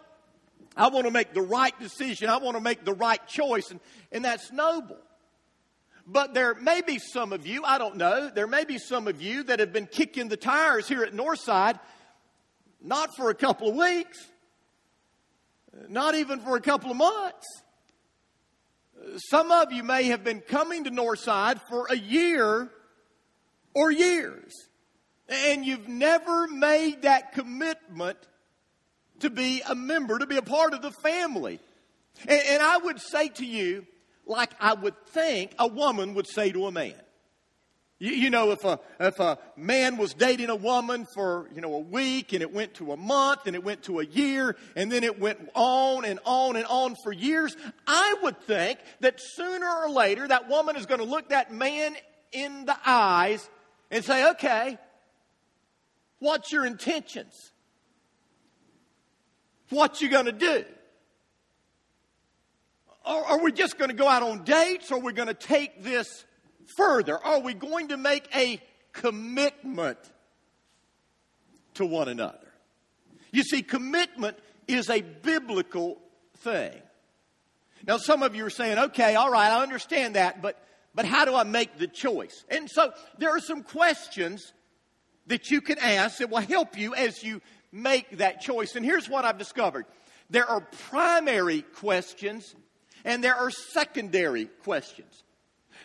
I 0.77 0.89
want 0.89 1.07
to 1.07 1.11
make 1.11 1.33
the 1.33 1.43
right 1.43 1.79
decision. 1.79 2.29
I 2.29 2.39
want 2.39 2.57
to 2.57 2.61
make 2.63 2.85
the 2.85 2.93
right 2.93 3.25
choice. 3.27 3.71
And, 3.71 3.81
and 4.13 4.25
that's 4.25 4.51
noble. 4.53 4.99
But 6.07 6.35
there 6.35 6.55
may 6.55 6.83
be 6.83 6.99
some 6.99 7.33
of 7.33 7.47
you, 7.47 7.65
I 7.65 7.79
don't 7.79 7.97
know, 7.97 8.29
there 8.29 8.47
may 8.47 8.65
be 8.65 8.79
some 8.79 9.09
of 9.09 9.23
you 9.23 9.43
that 9.45 9.61
have 9.61 9.73
been 9.73 9.87
kicking 9.87 10.29
the 10.29 10.37
tires 10.37 10.87
here 10.87 11.03
at 11.03 11.15
Northside, 11.15 11.81
not 12.83 13.17
for 13.17 13.31
a 13.31 13.35
couple 13.35 13.69
of 13.69 13.75
weeks, 13.75 14.19
not 15.89 16.15
even 16.15 16.41
for 16.41 16.57
a 16.57 16.61
couple 16.61 16.91
of 16.91 16.97
months. 16.99 17.47
Some 19.31 19.51
of 19.51 19.73
you 19.73 19.83
may 19.83 20.05
have 20.05 20.23
been 20.23 20.41
coming 20.41 20.85
to 20.85 20.91
Northside 20.91 21.61
for 21.69 21.87
a 21.89 21.97
year 21.97 22.71
or 23.75 23.91
years, 23.91 24.53
and 25.29 25.65
you've 25.65 25.89
never 25.89 26.47
made 26.47 27.03
that 27.03 27.33
commitment 27.33 28.19
to 29.21 29.31
be 29.31 29.63
a 29.67 29.75
member, 29.75 30.19
to 30.19 30.27
be 30.27 30.37
a 30.37 30.43
part 30.43 30.75
of 30.75 30.83
the 30.83 30.91
family. 30.91 31.61
And, 32.27 32.43
and 32.47 32.63
I 32.63 32.77
would 32.77 33.01
say 33.01 33.29
to 33.29 33.47
you, 33.47 33.87
like 34.27 34.51
I 34.61 34.75
would 34.75 34.95
think 35.07 35.55
a 35.59 35.67
woman 35.67 36.15
would 36.15 36.27
say 36.27 36.51
to 36.53 36.67
a 36.67 36.73
man. 36.73 36.95
You, 38.01 38.29
know, 38.29 38.51
if 38.51 38.65
a, 38.65 38.81
if 39.01 39.19
a 39.21 39.39
man 39.57 39.97
was 39.97 40.13
dating 40.13 40.51
a 40.51 40.57
woman 40.57 41.07
for, 41.15 41.49
you 41.55 41.61
know, 41.61 41.75
a 41.75 41.81
week 41.81 42.33
and 42.33 42.43
it 42.43 42.53
went 42.53 42.75
to 42.75 42.93
a 42.93 42.97
month 42.97 43.47
and 43.47 43.55
it 43.55 43.65
went 43.65 43.85
to 43.85 44.01
a 44.01 44.05
year 44.05 44.57
and 44.77 44.93
then 44.93 45.05
it 45.05 45.19
went 45.19 45.39
on 45.55 46.05
and 46.05 46.19
on 46.25 46.57
and 46.57 46.67
on 46.67 46.97
for 47.03 47.13
years, 47.13 47.57
I 47.87 48.17
would 48.23 48.39
think 48.43 48.81
that 49.01 49.21
sooner 49.21 49.67
or 49.67 49.89
later 49.89 50.27
that 50.27 50.51
woman 50.51 50.77
is 50.77 50.87
going 50.87 51.01
to 51.01 51.07
look 51.07 51.31
that 51.31 51.53
man 51.53 51.97
in 52.33 52.67
the 52.67 52.77
eyes 52.85 53.49
and 53.91 54.05
say, 54.05 54.29
okay, 54.33 54.77
what's 56.19 56.53
your 56.53 56.67
intentions? 56.67 57.53
What 59.71 60.03
you 60.03 60.11
going 60.11 60.27
to 60.27 60.33
do? 60.33 60.65
Are, 63.05 63.25
are 63.25 63.43
we 63.43 63.53
just 63.53 63.79
going 63.79 63.91
to 63.91 63.97
go 63.97 64.09
out 64.09 64.23
on 64.23 64.45
dates 64.45 64.91
or 64.91 64.97
are 64.97 65.01
we 65.01 65.13
going 65.13 65.29
to 65.29 65.35
take 65.35 65.83
this 65.83 66.25
further? 66.77 67.19
Are 67.19 67.41
we 67.41 67.55
going 67.55 67.89
to 67.89 67.97
make 67.97 68.29
a 68.35 68.61
commitment 68.93 69.99
to 71.75 71.85
one 71.85 72.09
another? 72.09 72.39
You 73.33 73.43
see, 73.43 73.63
commitment 73.63 74.39
is 74.67 74.89
a 74.89 75.03
biblical 75.03 75.99
thing. 76.39 76.73
Now, 77.87 77.99
some 77.99 78.23
of 78.23 78.35
you 78.35 78.47
are 78.47 78.51
saying, 78.51 78.79
okay, 78.79 79.15
all 79.15 79.31
right, 79.31 79.51
I 79.51 79.63
understand 79.63 80.15
that, 80.15 80.41
but, 80.41 80.59
but 80.95 81.05
how 81.05 81.27
do 81.27 81.35
I 81.35 81.43
make 81.43 81.77
the 81.77 81.87
choice? 81.87 82.45
And 82.49 82.71
so 82.71 82.93
there 83.19 83.31
are 83.31 83.41
some 83.41 83.63
questions 83.63 84.53
that 85.27 85.51
you 85.51 85.61
can 85.61 85.79
ask 85.79 86.19
that 86.19 86.31
will 86.31 86.39
help 86.39 86.79
you 86.79 86.95
as 86.95 87.23
you 87.23 87.43
make 87.73 88.19
that 88.19 88.41
choice. 88.41 88.77
And 88.77 88.85
here's 88.85 89.09
what 89.09 89.25
I've 89.25 89.39
discovered 89.39 89.85
there 90.31 90.49
are 90.49 90.61
primary 90.89 91.61
questions 91.61 92.55
and 93.05 93.23
there 93.23 93.35
are 93.35 93.51
secondary 93.51 94.47
questions. 94.47 95.23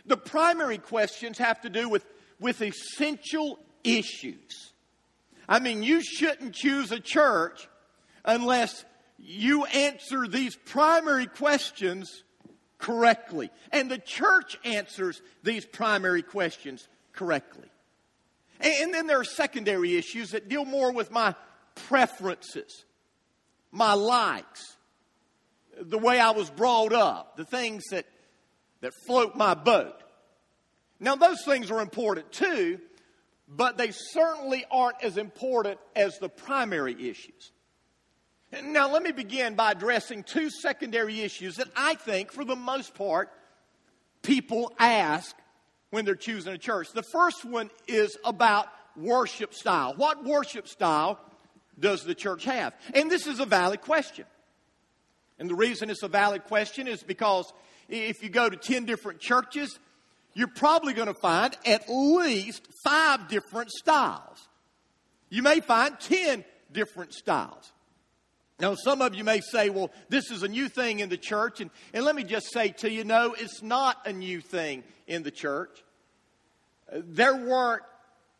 The 0.05 0.17
primary 0.17 0.77
questions 0.77 1.37
have 1.37 1.61
to 1.61 1.69
do 1.69 1.89
with, 1.89 2.05
with 2.39 2.61
essential 2.61 3.59
issues. 3.83 4.71
I 5.47 5.59
mean, 5.59 5.83
you 5.83 6.01
shouldn't 6.01 6.53
choose 6.53 6.91
a 6.91 6.99
church 6.99 7.67
unless 8.23 8.85
you 9.17 9.65
answer 9.65 10.27
these 10.27 10.55
primary 10.55 11.25
questions 11.25 12.23
correctly. 12.77 13.49
And 13.71 13.91
the 13.91 13.97
church 13.97 14.57
answers 14.63 15.21
these 15.43 15.65
primary 15.65 16.21
questions 16.21 16.87
correctly. 17.13 17.67
And 18.59 18.93
then 18.93 19.07
there 19.07 19.19
are 19.19 19.25
secondary 19.25 19.95
issues 19.95 20.31
that 20.31 20.49
deal 20.49 20.65
more 20.65 20.91
with 20.91 21.11
my 21.11 21.35
preferences, 21.75 22.85
my 23.71 23.93
likes, 23.93 24.77
the 25.79 25.97
way 25.97 26.19
I 26.19 26.31
was 26.31 26.49
brought 26.49 26.93
up, 26.93 27.37
the 27.37 27.45
things 27.45 27.83
that, 27.91 28.05
that 28.81 28.93
float 29.05 29.35
my 29.35 29.53
boat. 29.53 29.95
Now, 30.99 31.15
those 31.15 31.43
things 31.45 31.71
are 31.71 31.81
important 31.81 32.31
too, 32.31 32.79
but 33.47 33.77
they 33.77 33.91
certainly 33.91 34.65
aren't 34.69 35.01
as 35.03 35.17
important 35.17 35.79
as 35.95 36.17
the 36.19 36.29
primary 36.29 37.09
issues. 37.09 37.51
Now, 38.63 38.91
let 38.91 39.03
me 39.03 39.11
begin 39.11 39.55
by 39.55 39.71
addressing 39.71 40.23
two 40.23 40.49
secondary 40.49 41.21
issues 41.21 41.57
that 41.57 41.67
I 41.75 41.95
think, 41.95 42.31
for 42.31 42.43
the 42.43 42.55
most 42.55 42.95
part, 42.95 43.29
people 44.23 44.73
ask 44.79 45.35
when 45.91 46.03
they're 46.03 46.15
choosing 46.15 46.53
a 46.53 46.57
church. 46.57 46.91
The 46.93 47.03
first 47.03 47.45
one 47.45 47.69
is 47.87 48.17
about 48.25 48.67
worship 48.95 49.53
style. 49.53 49.93
What 49.95 50.25
worship 50.25 50.67
style 50.67 51.19
does 51.79 52.03
the 52.03 52.15
church 52.15 52.43
have? 52.45 52.73
And 52.93 53.09
this 53.09 53.27
is 53.27 53.39
a 53.39 53.45
valid 53.45 53.81
question. 53.81 54.25
And 55.39 55.49
the 55.49 55.55
reason 55.55 55.89
it's 55.89 56.03
a 56.03 56.07
valid 56.07 56.43
question 56.45 56.87
is 56.87 57.01
because 57.01 57.51
if 57.87 58.21
you 58.21 58.29
go 58.29 58.49
to 58.49 58.57
10 58.57 58.85
different 58.85 59.19
churches, 59.19 59.79
you're 60.33 60.47
probably 60.47 60.93
going 60.93 61.07
to 61.07 61.19
find 61.21 61.57
at 61.65 61.89
least 61.89 62.67
five 62.83 63.27
different 63.29 63.71
styles. 63.71 64.47
You 65.29 65.41
may 65.41 65.59
find 65.59 65.99
10 65.99 66.43
different 66.71 67.13
styles. 67.13 67.71
Now, 68.59 68.75
some 68.75 69.01
of 69.01 69.15
you 69.15 69.23
may 69.23 69.39
say, 69.39 69.69
well, 69.69 69.89
this 70.09 70.31
is 70.31 70.43
a 70.43 70.47
new 70.47 70.67
thing 70.67 70.99
in 70.99 71.07
the 71.07 71.17
church. 71.17 71.61
And, 71.61 71.71
and 71.93 72.03
let 72.03 72.15
me 72.15 72.25
just 72.25 72.51
say 72.51 72.69
to 72.79 72.91
you, 72.91 73.05
no, 73.05 73.33
it's 73.33 73.63
not 73.63 74.05
a 74.05 74.11
new 74.11 74.41
thing 74.41 74.83
in 75.07 75.23
the 75.23 75.31
church. 75.31 75.83
There 76.91 77.35
weren't 77.35 77.83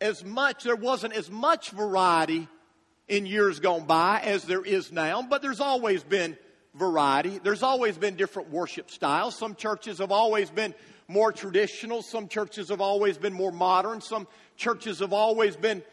as 0.02 0.24
much, 0.26 0.64
there 0.64 0.76
wasn't 0.76 1.14
as 1.14 1.30
much 1.30 1.72
variety 1.72 2.48
in 3.08 3.26
years 3.26 3.60
gone 3.60 3.86
by 3.86 4.20
as 4.20 4.44
there 4.44 4.64
is 4.64 4.92
now, 4.92 5.22
but 5.22 5.42
there's 5.42 5.62
always 5.62 6.04
been 6.04 6.38
variety. 6.74 7.40
There's 7.40 7.64
always 7.64 7.98
been 7.98 8.16
different 8.16 8.50
worship 8.50 8.92
styles. 8.92 9.38
Some 9.38 9.56
churches 9.56 10.00
have 10.00 10.12
always 10.12 10.50
been 10.50 10.74
more 11.08 11.32
traditional. 11.32 12.02
Some 12.02 12.28
churches 12.28 12.70
have 12.70 12.82
always 12.82 13.18
been 13.18 13.34
more 13.34 13.52
modern. 13.52 14.02
Some 14.02 14.28
churches 14.56 15.00
have 15.00 15.14
always 15.14 15.56
been 15.56 15.84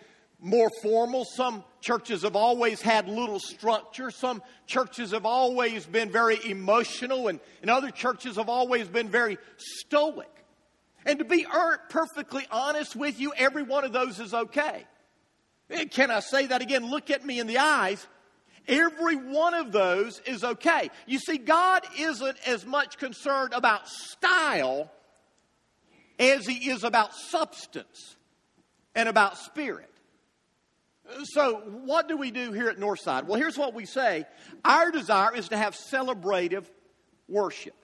more 0.41 0.71
formal. 0.83 1.25
Some 1.25 1.65
churches 1.81 2.23
have 2.23 2.37
always 2.37 2.81
had 2.83 3.09
little 3.09 3.41
structure. 3.41 4.11
Some 4.11 4.43
churches 4.67 5.13
have 5.13 5.25
always 5.25 5.87
been 5.87 6.11
very 6.11 6.39
emotional, 6.45 7.29
and, 7.29 7.41
and 7.63 7.71
other 7.71 7.91
churches 7.91 8.37
have 8.37 8.49
always 8.49 8.89
been 8.89 9.09
very 9.09 9.39
stoic. 9.57 10.29
And 11.07 11.21
to 11.21 11.25
be 11.25 11.47
er, 11.47 11.81
perfectly 11.89 12.47
honest 12.51 12.97
with 12.97 13.19
you, 13.21 13.33
every 13.37 13.63
one 13.63 13.85
of 13.85 13.93
those 13.93 14.19
is 14.19 14.35
okay. 14.35 14.85
Eh, 15.71 15.85
can 15.87 16.11
I 16.11 16.21
say 16.21 16.47
that 16.47 16.63
again? 16.63 16.91
Look 16.91 17.11
at 17.11 17.25
me 17.25 17.39
in 17.39 17.47
the 17.47 17.59
eyes. 17.59 18.07
Every 18.69 19.17
one 19.17 19.55
of 19.55 19.73
those 19.73 20.21
is 20.27 20.43
okay. 20.43 20.91
You 21.07 21.19
see, 21.19 21.39
God 21.39 21.83
isn't 21.99 22.37
as 22.47 22.67
much 22.67 22.99
concerned 22.99 23.53
about 23.55 23.89
style 23.89 24.91
as 26.19 26.47
He 26.47 26.71
is 26.71 26.83
about 26.83 27.15
substance 27.15 28.17
and 28.95 29.09
about 29.09 29.39
spirit. 29.39 29.91
So, 31.25 31.61
what 31.85 32.09
do 32.09 32.17
we 32.17 32.31
do 32.31 32.53
here 32.53 32.69
at 32.69 32.79
Northside? 32.79 33.27
Well, 33.27 33.39
here's 33.39 33.57
what 33.57 33.75
we 33.75 33.87
say 33.87 34.27
our 34.65 34.91
desire 34.91 35.35
is 35.35 35.49
to 35.51 35.57
have 35.57 35.77
celebrative 35.93 36.65
worship. 37.29 37.75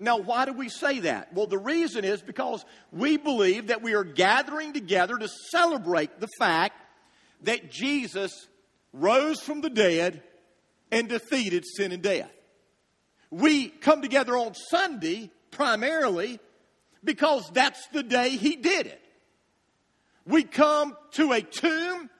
Now, 0.00 0.18
why 0.18 0.44
do 0.44 0.52
we 0.52 0.68
say 0.68 1.00
that? 1.00 1.32
Well, 1.32 1.48
the 1.48 1.58
reason 1.58 2.04
is 2.04 2.22
because 2.22 2.64
we 2.92 3.16
believe 3.16 3.68
that 3.68 3.82
we 3.82 3.94
are 3.94 4.04
gathering 4.04 4.72
together 4.72 5.16
to 5.18 5.28
celebrate 5.50 6.20
the 6.20 6.28
fact 6.38 6.80
that 7.42 7.70
Jesus 7.70 8.47
rose 8.92 9.40
from 9.40 9.60
the 9.60 9.70
dead 9.70 10.22
and 10.90 11.08
defeated 11.08 11.64
sin 11.66 11.92
and 11.92 12.02
death. 12.02 12.30
We 13.30 13.68
come 13.68 14.02
together 14.02 14.36
on 14.36 14.54
Sunday 14.54 15.30
primarily 15.50 16.40
because 17.04 17.48
that's 17.52 17.86
the 17.88 18.02
day 18.02 18.30
he 18.30 18.56
did 18.56 18.86
it. 18.86 19.02
We 20.26 20.42
come 20.42 20.96
to 21.12 21.32
a 21.32 21.40
tomb 21.40 22.10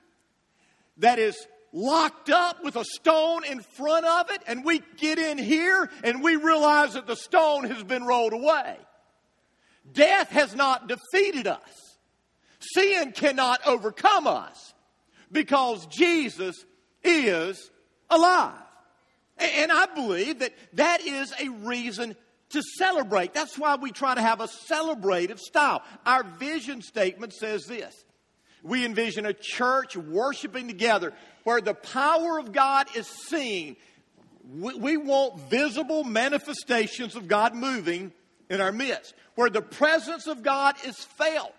that 0.99 1.19
is 1.19 1.37
locked 1.73 2.31
up 2.31 2.65
with 2.65 2.77
a 2.77 2.85
stone 2.85 3.45
in 3.45 3.61
front 3.61 4.07
of 4.07 4.31
it, 4.31 4.43
and 4.47 4.65
we 4.65 4.83
get 4.97 5.19
in 5.19 5.37
here 5.37 5.91
and 6.03 6.23
we 6.23 6.37
realize 6.37 6.95
that 6.95 7.07
the 7.07 7.17
stone 7.17 7.65
has 7.65 7.83
been 7.85 8.05
rolled 8.05 8.33
away. 8.33 8.77
Death 9.93 10.31
has 10.31 10.55
not 10.55 10.89
defeated 10.89 11.47
us, 11.47 11.99
sin 12.61 13.13
cannot 13.13 13.61
overcome 13.67 14.27
us 14.27 14.68
because 15.31 15.87
Jesus 15.87 16.65
is 17.03 17.71
alive. 18.11 18.55
And 19.39 19.71
I 19.71 19.87
believe 19.87 20.41
that 20.41 20.53
that 20.75 21.01
is 21.01 21.33
a 21.41 21.49
reason 21.49 22.17
to 22.51 22.63
celebrate. 22.77 23.35
That's 23.35 23.59
why 23.59 23.77
we 23.77 23.93
try 23.93 24.15
to 24.15 24.21
have 24.21 24.41
a 24.41 24.49
celebrative 24.71 25.39
style. 25.39 25.83
Our 26.05 26.25
vision 26.25 26.83
statement 26.83 27.33
says 27.35 27.65
this 27.67 28.05
We 28.63 28.85
envision 28.85 29.27
a 29.27 29.33
church 29.33 29.97
worshiping 29.97 30.67
together 30.67 31.13
where 31.45 31.61
the 31.61 31.75
power 31.75 32.39
of 32.39 32.53
God 32.53 32.89
is 32.97 33.07
seen. 33.07 33.77
We, 34.51 34.97
want 34.97 35.41
visible 35.51 36.05
manifestations 36.05 37.17
of 37.17 37.29
God 37.29 37.55
moving 37.55 38.13
in 38.49 38.63
our 38.63 38.73
midst, 38.73 39.13
where 39.35 39.51
the 39.51 39.61
presence 39.61 40.27
of 40.27 40.43
God 40.43 40.75
is 40.87 40.97
felt. 40.97 41.55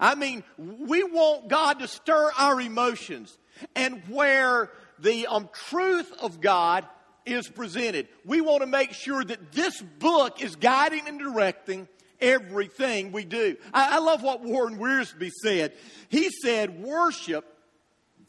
I 0.00 0.14
mean, 0.14 0.42
we 0.56 1.04
want 1.04 1.48
God 1.48 1.80
to 1.80 1.88
stir 1.88 2.30
our 2.38 2.60
emotions, 2.60 3.36
and 3.76 4.02
where 4.08 4.70
the 4.98 5.26
um, 5.26 5.50
truth 5.68 6.10
of 6.20 6.40
God 6.40 6.86
is 7.26 7.46
presented. 7.46 8.08
We 8.24 8.40
want 8.40 8.62
to 8.62 8.66
make 8.66 8.94
sure 8.94 9.22
that 9.22 9.52
this 9.52 9.80
book 9.80 10.42
is 10.42 10.56
guiding 10.56 11.06
and 11.06 11.18
directing 11.18 11.86
everything 12.20 13.12
we 13.12 13.24
do. 13.24 13.56
I, 13.72 13.96
I 13.96 13.98
love 13.98 14.22
what 14.22 14.42
Warren 14.42 14.78
Wiersbe 14.78 15.30
said. 15.42 15.74
He 16.08 16.30
said, 16.30 16.82
Worship 16.82 17.44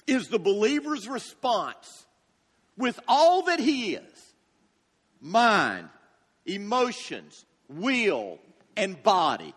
is 0.08 0.28
the 0.28 0.40
believer's 0.40 1.08
response 1.08 2.06
with 2.78 3.00
all 3.08 3.44
that 3.44 3.60
he 3.60 3.96
is 3.96 4.34
mind, 5.22 5.88
emotions, 6.46 7.46
will, 7.70 8.40
and 8.75 9.01
body 9.04 9.54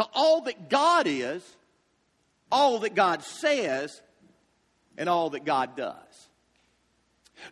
to 0.00 0.06
all 0.14 0.40
that 0.42 0.70
God 0.70 1.06
is, 1.06 1.44
all 2.50 2.78
that 2.80 2.94
God 2.94 3.22
says, 3.22 4.00
and 4.96 5.10
all 5.10 5.28
that 5.30 5.44
God 5.44 5.76
does. 5.76 6.28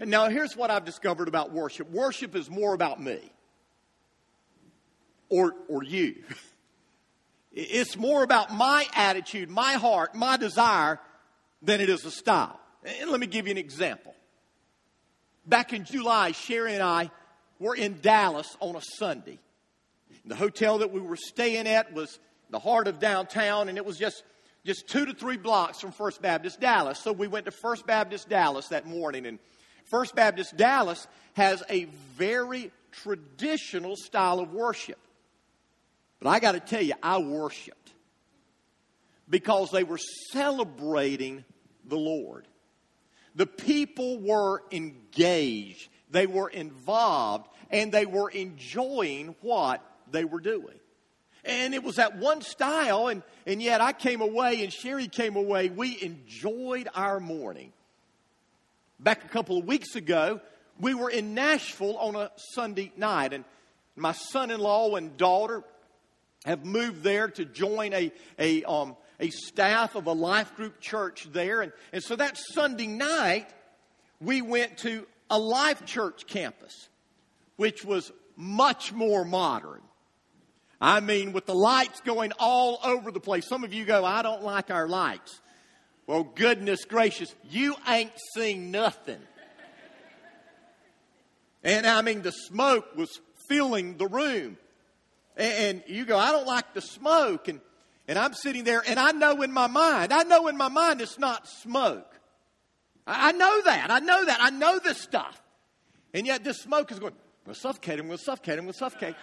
And 0.00 0.10
now 0.10 0.30
here's 0.30 0.56
what 0.56 0.70
I've 0.70 0.86
discovered 0.86 1.28
about 1.28 1.52
worship 1.52 1.90
worship 1.90 2.34
is 2.34 2.48
more 2.48 2.72
about 2.72 3.02
me 3.02 3.20
or, 5.28 5.54
or 5.68 5.82
you. 5.82 6.16
It's 7.50 7.96
more 7.96 8.22
about 8.22 8.54
my 8.54 8.86
attitude, 8.94 9.50
my 9.50 9.72
heart, 9.72 10.14
my 10.14 10.36
desire 10.36 11.00
than 11.60 11.80
it 11.80 11.88
is 11.88 12.04
a 12.04 12.10
style. 12.10 12.60
And 12.84 13.10
let 13.10 13.18
me 13.18 13.26
give 13.26 13.46
you 13.46 13.50
an 13.50 13.58
example. 13.58 14.14
Back 15.44 15.72
in 15.72 15.84
July, 15.84 16.32
Sherry 16.32 16.74
and 16.74 16.82
I 16.82 17.10
were 17.58 17.74
in 17.74 18.00
Dallas 18.00 18.54
on 18.60 18.76
a 18.76 18.82
Sunday. 18.98 19.40
The 20.24 20.36
hotel 20.36 20.78
that 20.78 20.92
we 20.92 21.00
were 21.00 21.16
staying 21.16 21.66
at 21.66 21.92
was 21.94 22.20
the 22.50 22.58
heart 22.58 22.88
of 22.88 22.98
downtown, 22.98 23.68
and 23.68 23.78
it 23.78 23.84
was 23.84 23.98
just 23.98 24.22
just 24.64 24.86
two 24.86 25.06
to 25.06 25.14
three 25.14 25.36
blocks 25.36 25.80
from 25.80 25.92
First 25.92 26.20
Baptist 26.20 26.60
Dallas. 26.60 26.98
So 26.98 27.12
we 27.12 27.26
went 27.26 27.46
to 27.46 27.50
First 27.50 27.86
Baptist 27.86 28.28
Dallas 28.28 28.68
that 28.68 28.86
morning, 28.86 29.24
and 29.26 29.38
First 29.84 30.14
Baptist 30.14 30.56
Dallas 30.56 31.06
has 31.34 31.62
a 31.70 31.84
very 32.16 32.70
traditional 32.92 33.96
style 33.96 34.40
of 34.40 34.52
worship. 34.52 34.98
But 36.20 36.28
I 36.28 36.40
got 36.40 36.52
to 36.52 36.60
tell 36.60 36.82
you, 36.82 36.94
I 37.02 37.18
worshiped 37.18 37.92
because 39.30 39.70
they 39.70 39.84
were 39.84 39.98
celebrating 40.32 41.44
the 41.86 41.96
Lord. 41.96 42.46
The 43.34 43.46
people 43.46 44.18
were 44.20 44.62
engaged, 44.72 45.88
they 46.10 46.26
were 46.26 46.48
involved, 46.48 47.48
and 47.70 47.92
they 47.92 48.04
were 48.04 48.30
enjoying 48.30 49.36
what 49.40 49.82
they 50.10 50.24
were 50.24 50.40
doing. 50.40 50.78
And 51.48 51.74
it 51.74 51.82
was 51.82 51.96
that 51.96 52.18
one 52.18 52.42
style, 52.42 53.08
and, 53.08 53.22
and 53.46 53.62
yet 53.62 53.80
I 53.80 53.94
came 53.94 54.20
away 54.20 54.62
and 54.62 54.70
Sherry 54.70 55.08
came 55.08 55.34
away. 55.34 55.70
We 55.70 56.00
enjoyed 56.02 56.88
our 56.94 57.18
morning. 57.18 57.72
Back 59.00 59.24
a 59.24 59.28
couple 59.28 59.56
of 59.56 59.64
weeks 59.64 59.96
ago, 59.96 60.40
we 60.78 60.92
were 60.92 61.08
in 61.08 61.32
Nashville 61.32 61.96
on 61.96 62.16
a 62.16 62.30
Sunday 62.52 62.92
night, 62.98 63.32
and 63.32 63.44
my 63.96 64.12
son 64.12 64.50
in 64.50 64.60
law 64.60 64.94
and 64.96 65.16
daughter 65.16 65.64
have 66.44 66.66
moved 66.66 67.02
there 67.02 67.28
to 67.28 67.46
join 67.46 67.94
a, 67.94 68.12
a, 68.38 68.62
um, 68.64 68.94
a 69.18 69.30
staff 69.30 69.94
of 69.94 70.06
a 70.06 70.12
life 70.12 70.54
group 70.54 70.80
church 70.80 71.28
there. 71.32 71.62
And, 71.62 71.72
and 71.94 72.02
so 72.02 72.14
that 72.14 72.37
Sunday 72.37 72.87
night, 72.87 73.48
we 74.20 74.42
went 74.42 74.76
to 74.78 75.06
a 75.30 75.38
life 75.38 75.87
church 75.87 76.26
campus, 76.26 76.88
which 77.56 77.87
was 77.87 78.12
much 78.37 78.92
more 78.92 79.24
modern. 79.24 79.80
I 80.80 81.00
mean, 81.00 81.32
with 81.32 81.46
the 81.46 81.54
lights 81.54 82.00
going 82.00 82.32
all 82.38 82.78
over 82.84 83.10
the 83.10 83.20
place. 83.20 83.48
Some 83.48 83.64
of 83.64 83.72
you 83.72 83.84
go, 83.84 84.04
I 84.04 84.22
don't 84.22 84.42
like 84.42 84.70
our 84.70 84.88
lights. 84.88 85.40
Well, 86.06 86.22
goodness 86.22 86.84
gracious, 86.84 87.34
you 87.50 87.74
ain't 87.86 88.12
seen 88.34 88.70
nothing. 88.70 89.20
And 91.64 91.86
I 91.86 92.02
mean, 92.02 92.22
the 92.22 92.30
smoke 92.30 92.96
was 92.96 93.20
filling 93.48 93.96
the 93.96 94.06
room. 94.06 94.56
And, 95.36 95.82
you 95.86 96.04
go, 96.04 96.18
I 96.18 96.32
don't 96.32 96.46
like 96.46 96.74
the 96.74 96.80
smoke. 96.80 97.48
And, 97.48 97.60
and 98.08 98.18
I'm 98.18 98.32
sitting 98.34 98.64
there, 98.64 98.82
and 98.86 98.98
I 98.98 99.12
know 99.12 99.42
in 99.42 99.52
my 99.52 99.66
mind, 99.66 100.12
I 100.12 100.22
know 100.22 100.48
in 100.48 100.56
my 100.56 100.68
mind 100.68 101.00
it's 101.00 101.18
not 101.18 101.46
smoke. 101.46 102.18
I, 103.06 103.28
I 103.28 103.32
know 103.32 103.62
that. 103.62 103.90
I 103.90 103.98
know 104.00 104.24
that. 104.24 104.38
I 104.40 104.50
know 104.50 104.78
this 104.78 105.00
stuff. 105.00 105.40
And 106.14 106.26
yet 106.26 106.42
this 106.42 106.58
smoke 106.58 106.90
is 106.90 106.98
going, 106.98 107.12
we'll 107.44 107.54
suffocate 107.54 107.98
him, 107.98 108.08
we'll 108.08 108.18
suffocate 108.18 108.58
him, 108.58 108.64
we'll 108.64 108.72
suffocate. 108.72 109.14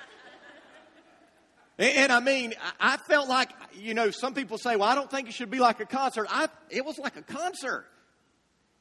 And, 1.78 2.12
I 2.12 2.22
mean, 2.22 2.54
I 2.80 2.96
felt 2.98 3.28
like, 3.28 3.50
you 3.74 3.94
know, 3.94 4.10
some 4.10 4.34
people 4.34 4.58
say, 4.58 4.78
well, 4.78 4.88
I 4.88 4.96
don't 4.96 5.12
think 5.12 5.28
it 5.28 5.34
should 5.34 5.52
be 5.52 5.60
like 5.60 5.82
a 5.82 5.86
concert. 5.86 6.28
I, 6.30 6.48
it 6.70 6.86
was 6.86 6.98
like 6.98 7.18
a 7.18 7.22
concert. 7.22 7.86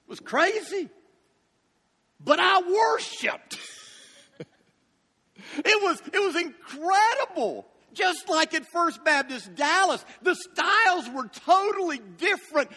It 0.07 0.11
was 0.11 0.21
crazy. 0.21 0.89
But 2.21 2.39
I 2.39 2.61
worshiped. 2.61 3.59
it 4.39 5.83
was, 5.83 6.01
it 6.13 6.21
was 6.21 6.37
incredible. 6.37 7.67
Just 7.95 8.29
like 8.29 8.55
at 8.55 8.65
First 8.73 9.05
Baptist 9.05 9.55
Dallas, 9.57 10.05
the 10.23 10.37
styles 10.37 11.11
were 11.11 11.29
totally 11.29 12.01
different, 12.19 12.71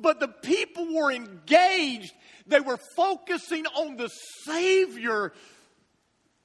but 0.00 0.18
the 0.18 0.28
people 0.28 0.92
were 0.92 1.12
engaged. 1.12 2.12
They 2.46 2.60
were 2.60 2.78
focusing 2.96 3.66
on 3.66 3.96
the 3.96 4.08
Savior, 4.44 5.32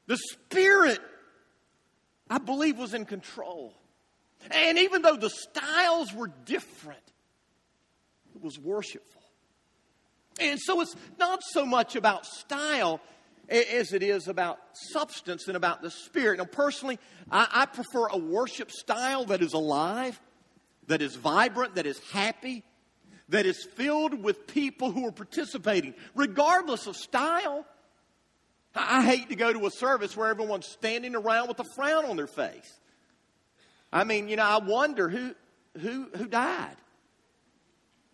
the 0.06 0.18
Spirit 0.18 1.00
I 2.30 2.38
believe 2.38 2.78
was 2.78 2.94
in 2.94 3.06
control. 3.06 3.74
And 4.52 4.78
even 4.80 5.02
though 5.02 5.16
the 5.16 5.30
styles 5.30 6.14
were 6.14 6.32
different, 6.46 7.00
it 8.36 8.42
was 8.42 8.60
worshipful. 8.60 9.22
And 10.40 10.60
so 10.60 10.82
it's 10.82 10.96
not 11.18 11.42
so 11.44 11.66
much 11.66 11.96
about 11.96 12.26
style 12.26 13.00
as 13.48 13.94
it 13.94 14.04
is 14.04 14.28
about 14.28 14.60
substance 14.74 15.48
and 15.48 15.56
about 15.56 15.82
the 15.82 15.92
spirit. 15.92 16.40
Now, 16.40 16.46
personally, 16.46 17.00
I, 17.32 17.48
I 17.52 17.66
prefer 17.66 18.08
a 18.08 18.18
worship 18.18 18.72
style 18.72 19.26
that 19.26 19.42
is 19.42 19.54
alive, 19.54 20.20
that 20.88 21.02
is 21.02 21.16
vibrant, 21.16 21.76
that 21.76 21.86
is 21.86 22.00
happy, 22.12 22.64
that 23.30 23.46
is 23.46 23.64
filled 23.76 24.24
with 24.24 24.48
people 24.48 24.92
who 24.92 25.08
are 25.08 25.12
participating, 25.12 25.94
regardless 26.16 26.88
of 26.88 26.96
style. 26.96 27.66
I 28.76 29.04
hate 29.04 29.30
to 29.30 29.36
go 29.36 29.54
to 29.54 29.66
a 29.66 29.72
service 29.72 30.16
where 30.18 30.30
everyone's 30.30 30.68
standing 30.68 31.16
around 31.16 31.48
with 31.48 31.60
a 31.60 31.64
frown 31.64 32.06
on 32.06 32.18
their 32.18 32.28
face. 32.28 32.80
I 33.92 34.04
mean, 34.04 34.28
you 34.28 34.36
know, 34.36 34.44
I 34.44 34.58
wonder 34.58 35.08
who 35.08 35.34
who 35.80 36.10
who 36.16 36.28
died. 36.28 36.76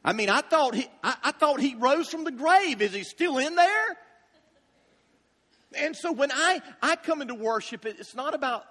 I 0.04 0.14
mean, 0.14 0.30
I 0.30 0.42
thought 0.42 0.76
he 0.76 0.88
I, 1.04 1.16
I 1.24 1.32
thought 1.32 1.60
he 1.60 1.76
rose 1.76 2.10
from 2.10 2.24
the 2.24 2.32
grave. 2.32 2.82
Is 2.82 2.94
he 2.94 3.04
still 3.04 3.38
in 3.38 3.56
there? 3.56 3.98
And 5.74 5.96
so 5.96 6.12
when 6.12 6.32
I 6.32 6.62
I 6.82 6.96
come 6.96 7.22
into 7.22 7.36
worship, 7.36 7.86
it's 7.86 8.16
not 8.16 8.34
about 8.34 8.66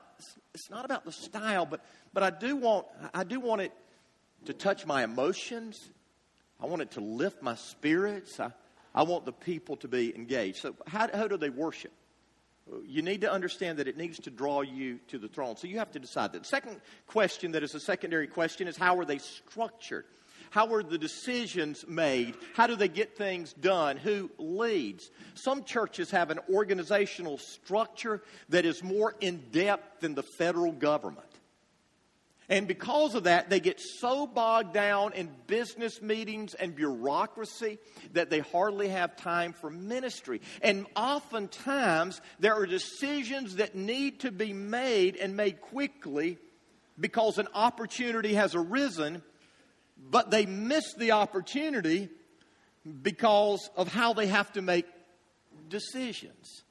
it's 0.54 0.70
not 0.70 0.84
about 0.84 1.04
the 1.04 1.12
style, 1.12 1.66
but 1.66 1.84
but 2.12 2.22
I 2.22 2.30
do 2.30 2.56
want 2.56 2.86
I 3.12 3.24
do 3.24 3.40
want 3.40 3.62
it 3.62 3.72
to 4.44 4.52
touch 4.52 4.86
my 4.86 5.02
emotions. 5.02 5.90
I 6.60 6.66
want 6.66 6.82
it 6.82 6.92
to 6.92 7.00
lift 7.00 7.42
my 7.42 7.54
spirits. 7.54 8.38
I, 8.38 8.52
I 8.94 9.02
want 9.04 9.24
the 9.24 9.32
people 9.32 9.76
to 9.76 9.88
be 9.88 10.14
engaged. 10.14 10.58
So, 10.58 10.74
how, 10.86 11.08
how 11.12 11.28
do 11.28 11.36
they 11.36 11.50
worship? 11.50 11.92
You 12.84 13.02
need 13.02 13.22
to 13.22 13.32
understand 13.32 13.78
that 13.78 13.88
it 13.88 13.96
needs 13.96 14.18
to 14.20 14.30
draw 14.30 14.60
you 14.60 14.98
to 15.08 15.18
the 15.18 15.28
throne. 15.28 15.56
So, 15.56 15.66
you 15.66 15.78
have 15.78 15.92
to 15.92 15.98
decide 15.98 16.32
that. 16.32 16.42
The 16.42 16.48
second 16.48 16.80
question, 17.06 17.52
that 17.52 17.62
is 17.62 17.74
a 17.74 17.80
secondary 17.80 18.26
question, 18.26 18.68
is 18.68 18.76
how 18.76 18.98
are 18.98 19.04
they 19.04 19.18
structured? 19.18 20.04
How 20.50 20.74
are 20.74 20.82
the 20.82 20.98
decisions 20.98 21.84
made? 21.86 22.34
How 22.54 22.66
do 22.66 22.74
they 22.74 22.88
get 22.88 23.16
things 23.16 23.52
done? 23.52 23.96
Who 23.96 24.30
leads? 24.36 25.10
Some 25.34 25.62
churches 25.62 26.10
have 26.10 26.30
an 26.30 26.40
organizational 26.52 27.38
structure 27.38 28.22
that 28.48 28.64
is 28.64 28.82
more 28.82 29.14
in 29.20 29.44
depth 29.52 30.00
than 30.00 30.16
the 30.16 30.24
federal 30.24 30.72
government. 30.72 31.29
And 32.50 32.66
because 32.66 33.14
of 33.14 33.24
that, 33.24 33.48
they 33.48 33.60
get 33.60 33.80
so 33.80 34.26
bogged 34.26 34.74
down 34.74 35.12
in 35.12 35.30
business 35.46 36.02
meetings 36.02 36.54
and 36.54 36.74
bureaucracy 36.74 37.78
that 38.12 38.28
they 38.28 38.40
hardly 38.40 38.88
have 38.88 39.16
time 39.16 39.52
for 39.52 39.70
ministry. 39.70 40.40
And 40.60 40.84
oftentimes, 40.96 42.20
there 42.40 42.54
are 42.54 42.66
decisions 42.66 43.56
that 43.56 43.76
need 43.76 44.20
to 44.20 44.32
be 44.32 44.52
made 44.52 45.14
and 45.14 45.36
made 45.36 45.60
quickly 45.60 46.38
because 46.98 47.38
an 47.38 47.46
opportunity 47.54 48.34
has 48.34 48.56
arisen, 48.56 49.22
but 50.10 50.32
they 50.32 50.44
miss 50.44 50.92
the 50.94 51.12
opportunity 51.12 52.08
because 53.00 53.70
of 53.76 53.86
how 53.86 54.12
they 54.12 54.26
have 54.26 54.52
to 54.54 54.62
make 54.62 54.86
decisions. 55.68 56.64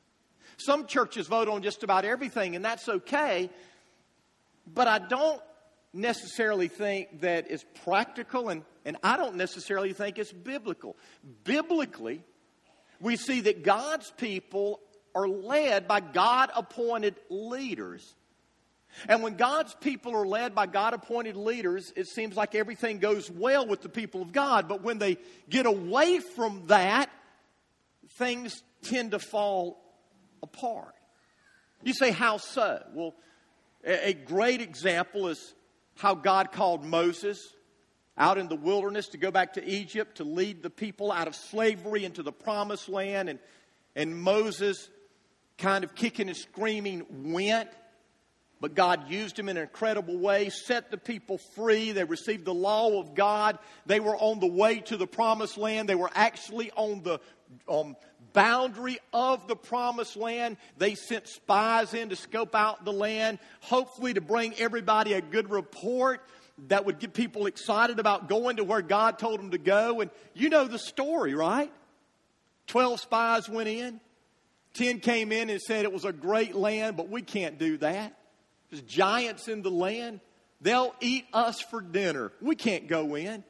Some 0.58 0.88
churches 0.88 1.28
vote 1.28 1.48
on 1.48 1.64
just 1.64 1.84
about 1.84 2.04
everything, 2.04 2.58
and 2.58 2.66
that's 2.66 2.90
okay, 2.90 3.50
but 4.68 4.90
I 4.90 5.00
don't 5.00 5.42
necessarily 5.94 6.68
think 6.68 7.22
that 7.22 7.50
is 7.50 7.66
practical, 7.84 8.50
and, 8.50 8.64
and 8.86 8.98
I 9.04 9.18
don't 9.18 9.36
necessarily 9.36 9.94
think 9.94 10.20
it's 10.20 10.32
biblical. 10.32 10.96
Biblically, 11.44 12.22
we 13.00 13.16
see 13.16 13.42
that 13.42 13.64
God's 13.64 14.12
people 14.12 14.80
are 15.16 15.28
led 15.28 15.88
by 15.88 16.00
God 16.00 16.52
appointed 16.56 17.16
leaders. 17.30 18.16
And 19.08 19.22
when 19.24 19.36
God's 19.36 19.74
people 19.76 20.16
are 20.16 20.26
led 20.26 20.56
by 20.56 20.66
God 20.66 20.94
appointed 20.94 21.36
leaders, 21.36 21.94
it 21.96 22.08
seems 22.08 22.36
like 22.36 22.56
everything 22.56 23.00
goes 23.00 23.30
well 23.30 23.68
with 23.68 23.82
the 23.82 23.90
people 23.90 24.22
of 24.22 24.32
God. 24.32 24.68
But 24.68 24.84
when 24.84 24.98
they 24.98 25.18
get 25.50 25.66
away 25.66 26.20
from 26.20 26.68
that, 26.68 27.10
things 28.18 28.64
tend 28.84 29.12
to 29.12 29.20
fall 29.20 29.82
apart. 30.42 30.96
You 31.84 31.94
say, 31.94 32.12
how 32.12 32.38
so? 32.38 32.84
Well, 32.94 33.16
a 33.86 34.14
great 34.14 34.62
example 34.62 35.28
is 35.28 35.54
how 36.00 36.16
God 36.16 36.54
called 36.54 36.86
Moses 36.86 37.54
out 38.18 38.38
in 38.38 38.48
the 38.48 38.56
wilderness 38.56 39.10
to 39.10 39.18
go 39.18 39.32
back 39.32 39.54
to 39.54 39.66
Egypt 39.66 40.18
to 40.18 40.24
lead 40.24 40.64
the 40.64 40.70
people 40.70 41.12
out 41.12 41.28
of 41.28 41.36
slavery 41.36 42.06
into 42.06 42.24
the 42.24 42.32
promised 42.32 42.88
land. 42.88 43.28
And, 43.30 43.40
and 43.96 44.18
Moses, 44.18 44.90
kind 45.58 45.84
of 45.84 45.96
kicking 45.96 46.30
and 46.30 46.38
screaming, 46.38 47.06
went. 47.34 47.70
But 48.62 48.76
God 48.76 49.10
used 49.10 49.38
him 49.38 49.50
in 49.50 49.58
an 49.58 49.64
incredible 49.64 50.18
way, 50.18 50.50
set 50.50 50.90
the 50.90 50.98
people 50.98 51.38
free. 51.38 51.92
They 51.92 52.06
received 52.06 52.46
the 52.46 52.54
law 52.54 53.00
of 53.00 53.14
God. 53.14 53.60
They 53.86 54.00
were 54.00 54.16
on 54.16 54.40
the 54.40 54.48
way 54.48 54.80
to 54.80 54.98
the 54.98 55.08
promised 55.08 55.58
land. 55.58 55.88
They 55.88 55.96
were 55.96 56.12
actually 56.14 56.72
on 56.72 57.04
the 57.04 57.20
um, 57.68 57.96
boundary 58.34 59.00
of 59.14 59.48
the 59.48 59.56
promised 59.56 60.16
land. 60.16 60.58
They 60.78 60.96
sent 60.96 61.28
spies 61.28 61.94
in 61.94 62.10
to 62.10 62.16
scope 62.16 62.56
out 62.56 62.86
the 62.86 62.94
land, 62.94 63.40
hopefully 63.62 64.14
to 64.14 64.22
bring 64.22 64.54
everybody 64.56 65.14
a 65.14 65.22
good 65.22 65.50
report 65.50 66.22
that 66.68 66.86
would 66.86 67.00
get 67.00 67.14
people 67.14 67.46
excited 67.46 68.00
about 68.00 68.28
going 68.28 68.58
to 68.58 68.64
where 68.64 68.82
God 68.82 69.18
told 69.18 69.40
them 69.40 69.52
to 69.52 69.58
go. 69.58 70.02
And 70.02 70.12
you 70.34 70.50
know 70.50 70.68
the 70.68 70.80
story, 70.80 71.34
right? 71.34 71.72
Twelve 72.68 73.00
spies 73.00 73.50
went 73.50 73.70
in. 73.70 74.00
Ten 74.74 75.00
came 75.00 75.32
in 75.32 75.50
and 75.50 75.60
said 75.62 75.84
it 75.84 75.92
was 75.94 76.06
a 76.06 76.14
great 76.14 76.56
land, 76.56 76.96
but 76.96 77.10
we 77.10 77.22
can't 77.22 77.58
do 77.58 77.78
that. 77.78 78.16
There's 78.70 78.84
giants 78.84 79.48
in 79.48 79.62
the 79.62 79.72
land. 79.72 80.20
They'll 80.62 80.94
eat 81.00 81.26
us 81.34 81.62
for 81.62 81.82
dinner. 81.82 82.32
We 82.42 82.56
can't 82.56 82.88
go 82.88 83.16
in. 83.16 83.44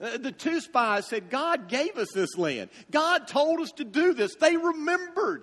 Uh, 0.00 0.18
the 0.18 0.32
two 0.32 0.60
spies 0.60 1.08
said, 1.08 1.30
God 1.30 1.68
gave 1.68 1.96
us 1.96 2.08
this 2.12 2.36
land. 2.36 2.70
God 2.90 3.26
told 3.26 3.60
us 3.60 3.72
to 3.76 3.84
do 3.84 4.12
this. 4.12 4.34
They 4.34 4.56
remembered. 4.56 5.42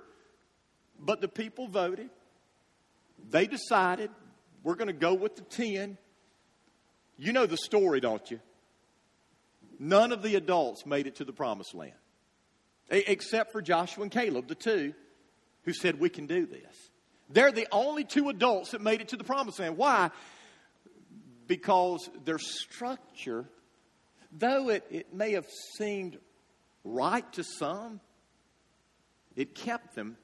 But 0.99 1.21
the 1.21 1.27
people 1.27 1.67
voted. 1.67 2.09
They 3.29 3.47
decided, 3.47 4.11
we're 4.63 4.75
going 4.75 4.87
to 4.87 4.93
go 4.93 5.13
with 5.13 5.35
the 5.35 5.41
10. 5.41 5.97
You 7.17 7.33
know 7.33 7.45
the 7.45 7.57
story, 7.57 7.99
don't 7.99 8.29
you? 8.29 8.39
None 9.79 10.11
of 10.11 10.21
the 10.21 10.35
adults 10.35 10.85
made 10.85 11.07
it 11.07 11.15
to 11.15 11.25
the 11.25 11.33
promised 11.33 11.73
land, 11.73 11.93
except 12.89 13.51
for 13.51 13.61
Joshua 13.61 14.03
and 14.03 14.11
Caleb, 14.11 14.47
the 14.47 14.55
two 14.55 14.93
who 15.63 15.73
said, 15.73 15.99
We 15.99 16.09
can 16.09 16.27
do 16.27 16.45
this. 16.45 16.91
They're 17.29 17.51
the 17.51 17.67
only 17.71 18.03
two 18.03 18.29
adults 18.29 18.71
that 18.71 18.81
made 18.81 19.01
it 19.01 19.09
to 19.09 19.17
the 19.17 19.23
promised 19.23 19.59
land. 19.59 19.77
Why? 19.77 20.11
Because 21.47 22.09
their 22.23 22.37
structure 22.37 23.49
though 24.37 24.69
it, 24.69 24.85
it 24.89 25.13
may 25.13 25.33
have 25.33 25.47
seemed 25.77 26.17
right 26.83 27.31
to 27.33 27.43
some, 27.43 27.99
it 29.35 29.55
kept 29.55 29.95
them 29.95 30.17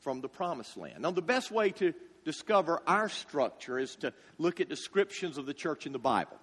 from 0.00 0.20
the 0.20 0.28
promised 0.28 0.76
land. 0.76 1.00
Now, 1.00 1.10
the 1.10 1.22
best 1.22 1.50
way 1.50 1.70
to 1.72 1.92
discover 2.24 2.80
our 2.86 3.08
structure 3.08 3.78
is 3.78 3.96
to 3.96 4.12
look 4.38 4.60
at 4.60 4.68
descriptions 4.68 5.38
of 5.38 5.46
the 5.46 5.54
church 5.54 5.86
in 5.86 5.92
the 5.92 5.98
Bible. 5.98 6.36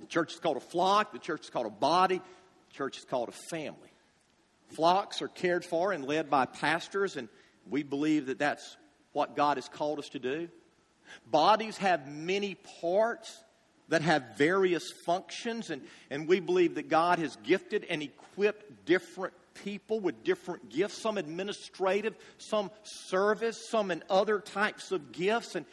The 0.00 0.06
church 0.06 0.34
is 0.34 0.40
called 0.40 0.56
a 0.56 0.60
flock, 0.60 1.12
the 1.12 1.18
church 1.18 1.42
is 1.42 1.50
called 1.50 1.66
a 1.66 1.70
body, 1.70 2.18
the 2.18 2.74
church 2.74 2.98
is 2.98 3.04
called 3.04 3.28
a 3.28 3.32
family. 3.50 3.90
Flocks 4.68 5.20
are 5.20 5.28
cared 5.28 5.64
for 5.64 5.92
and 5.92 6.04
led 6.04 6.30
by 6.30 6.46
pastors, 6.46 7.16
and 7.16 7.28
we 7.68 7.82
believe 7.82 8.26
that 8.26 8.38
that's 8.38 8.76
what 9.12 9.36
God 9.36 9.56
has 9.56 9.68
called 9.68 9.98
us 9.98 10.08
to 10.10 10.18
do. 10.18 10.48
Bodies 11.26 11.76
have 11.78 12.06
many 12.06 12.54
parts 12.80 13.42
that 13.90 14.02
have 14.02 14.36
various 14.38 14.90
functions, 14.90 15.70
and, 15.70 15.82
and 16.10 16.26
we 16.26 16.40
believe 16.40 16.76
that 16.76 16.88
God 16.88 17.18
has 17.18 17.36
gifted 17.42 17.84
and 17.90 18.02
equipped 18.02 18.86
different 18.86 19.34
people 19.64 20.00
with 20.00 20.24
different 20.24 20.70
gifts, 20.70 20.96
some 20.96 21.18
administrative, 21.18 22.14
some 22.38 22.70
service, 22.82 23.68
some 23.68 23.90
in 23.90 24.02
other 24.08 24.38
types 24.40 24.92
of 24.92 25.12
gifts. 25.12 25.56
And, 25.56 25.66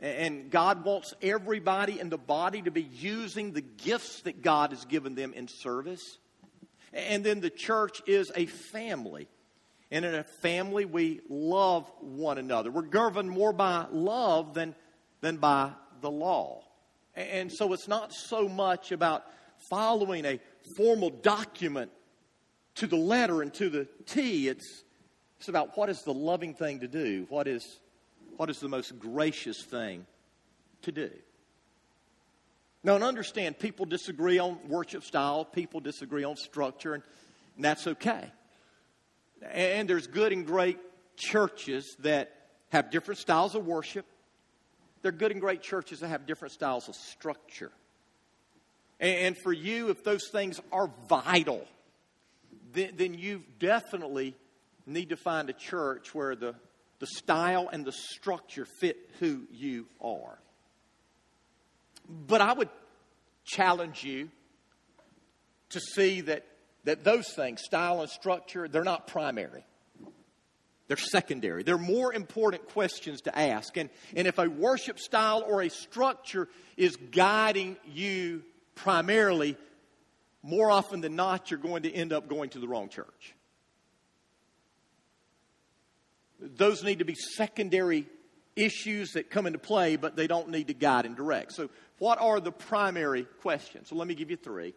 and 0.00 0.50
God 0.50 0.84
wants 0.84 1.14
everybody 1.22 2.00
in 2.00 2.10
the 2.10 2.18
body 2.18 2.60
to 2.62 2.72
be 2.72 2.82
using 2.82 3.52
the 3.52 3.60
gifts 3.60 4.22
that 4.22 4.42
God 4.42 4.70
has 4.70 4.84
given 4.84 5.14
them 5.14 5.32
in 5.32 5.46
service. 5.46 6.18
And 6.92 7.22
then 7.22 7.40
the 7.40 7.50
church 7.50 8.02
is 8.06 8.32
a 8.34 8.46
family. 8.46 9.28
And 9.92 10.04
in 10.04 10.14
a 10.14 10.24
family, 10.24 10.84
we 10.84 11.20
love 11.28 11.90
one 12.00 12.38
another. 12.38 12.70
We're 12.70 12.82
governed 12.82 13.30
more 13.30 13.52
by 13.52 13.86
love 13.92 14.54
than, 14.54 14.74
than 15.20 15.36
by 15.36 15.72
the 16.00 16.10
law. 16.10 16.64
And 17.14 17.50
so 17.50 17.72
it's 17.72 17.88
not 17.88 18.12
so 18.12 18.48
much 18.48 18.92
about 18.92 19.24
following 19.68 20.24
a 20.24 20.40
formal 20.76 21.10
document 21.10 21.90
to 22.76 22.86
the 22.86 22.96
letter 22.96 23.42
and 23.42 23.52
to 23.54 23.68
the 23.68 23.88
T. 24.06 24.48
It's, 24.48 24.84
it's 25.38 25.48
about 25.48 25.76
what 25.76 25.90
is 25.90 26.02
the 26.02 26.14
loving 26.14 26.54
thing 26.54 26.80
to 26.80 26.88
do, 26.88 27.26
what 27.28 27.46
is, 27.46 27.80
what 28.36 28.48
is 28.48 28.60
the 28.60 28.68
most 28.68 28.98
gracious 28.98 29.62
thing 29.62 30.06
to 30.82 30.92
do. 30.92 31.10
Now, 32.82 32.94
and 32.94 33.04
understand, 33.04 33.58
people 33.58 33.84
disagree 33.84 34.38
on 34.38 34.58
worship 34.68 35.04
style, 35.04 35.44
people 35.44 35.80
disagree 35.80 36.24
on 36.24 36.36
structure, 36.36 36.94
and, 36.94 37.02
and 37.56 37.64
that's 37.64 37.86
okay. 37.86 38.32
And 39.42 39.88
there's 39.88 40.06
good 40.06 40.32
and 40.32 40.46
great 40.46 40.78
churches 41.16 41.96
that 42.00 42.34
have 42.70 42.90
different 42.90 43.18
styles 43.18 43.54
of 43.54 43.66
worship, 43.66 44.06
they're 45.02 45.12
good 45.12 45.32
and 45.32 45.40
great 45.40 45.62
churches 45.62 46.00
that 46.00 46.08
have 46.08 46.26
different 46.26 46.52
styles 46.52 46.88
of 46.88 46.94
structure. 46.94 47.70
And 48.98 49.36
for 49.42 49.52
you, 49.52 49.88
if 49.88 50.04
those 50.04 50.28
things 50.30 50.60
are 50.70 50.90
vital, 51.08 51.66
then, 52.72 53.14
you 53.14 53.42
definitely 53.58 54.34
need 54.86 55.08
to 55.08 55.16
find 55.16 55.48
a 55.48 55.54
church 55.54 56.14
where 56.14 56.36
the, 56.36 56.54
the 56.98 57.06
style 57.06 57.68
and 57.72 57.84
the 57.84 57.92
structure 57.92 58.66
fit 58.80 59.10
who 59.18 59.42
you 59.52 59.86
are. 60.02 60.38
But 62.08 62.40
I 62.40 62.52
would 62.52 62.68
challenge 63.44 64.04
you 64.04 64.28
to 65.70 65.80
see 65.80 66.20
that, 66.22 66.44
that 66.84 67.02
those 67.02 67.32
things, 67.34 67.62
style 67.62 68.02
and 68.02 68.10
structure, 68.10 68.68
they're 68.68 68.84
not 68.84 69.06
primary. 69.06 69.64
They're 70.90 70.96
secondary. 70.96 71.62
They're 71.62 71.78
more 71.78 72.12
important 72.12 72.68
questions 72.70 73.20
to 73.20 73.38
ask. 73.38 73.76
And, 73.76 73.90
and 74.16 74.26
if 74.26 74.40
a 74.40 74.50
worship 74.50 74.98
style 74.98 75.44
or 75.46 75.62
a 75.62 75.70
structure 75.70 76.48
is 76.76 76.96
guiding 76.96 77.76
you 77.86 78.42
primarily, 78.74 79.56
more 80.42 80.68
often 80.68 81.00
than 81.00 81.14
not, 81.14 81.48
you're 81.48 81.60
going 81.60 81.84
to 81.84 81.92
end 81.92 82.12
up 82.12 82.28
going 82.28 82.50
to 82.50 82.58
the 82.58 82.66
wrong 82.66 82.88
church. 82.88 83.36
Those 86.40 86.82
need 86.82 86.98
to 86.98 87.04
be 87.04 87.14
secondary 87.14 88.08
issues 88.56 89.12
that 89.12 89.30
come 89.30 89.46
into 89.46 89.60
play, 89.60 89.94
but 89.94 90.16
they 90.16 90.26
don't 90.26 90.48
need 90.48 90.66
to 90.66 90.74
guide 90.74 91.06
and 91.06 91.14
direct. 91.14 91.52
So, 91.52 91.70
what 92.00 92.20
are 92.20 92.40
the 92.40 92.50
primary 92.50 93.28
questions? 93.42 93.90
So, 93.90 93.94
let 93.94 94.08
me 94.08 94.16
give 94.16 94.32
you 94.32 94.36
three. 94.36 94.74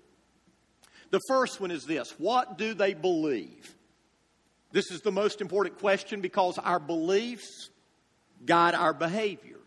The 1.09 1.21
first 1.27 1.59
one 1.59 1.71
is 1.71 1.85
this 1.85 2.11
What 2.19 2.59
do 2.59 2.75
they 2.75 2.93
believe? 2.93 3.75
This 4.73 4.89
is 4.89 5.01
the 5.01 5.11
most 5.11 5.39
important 5.39 5.77
question 5.77 6.19
because 6.19 6.57
our 6.57 6.79
beliefs 6.79 7.69
guide 8.43 8.73
our 8.73 8.93
behavior. 8.93 9.59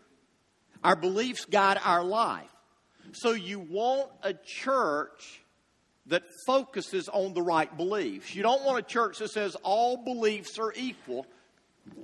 Our 0.83 0.97
beliefs 0.97 1.45
guide 1.45 1.79
our 1.83 2.03
life. 2.03 2.51
So 3.13 3.31
you 3.31 3.59
want 3.59 4.11
a 4.21 4.33
church 4.33 5.41
that 6.07 6.23
focuses 6.45 7.07
on 7.07 7.33
the 7.33 7.41
right 7.41 7.75
beliefs. 7.75 8.35
You 8.35 8.43
don't 8.43 8.63
want 8.65 8.79
a 8.79 8.81
church 8.81 9.19
that 9.19 9.31
says 9.31 9.55
all 9.63 10.03
beliefs 10.03 10.59
are 10.59 10.73
equal. 10.75 11.25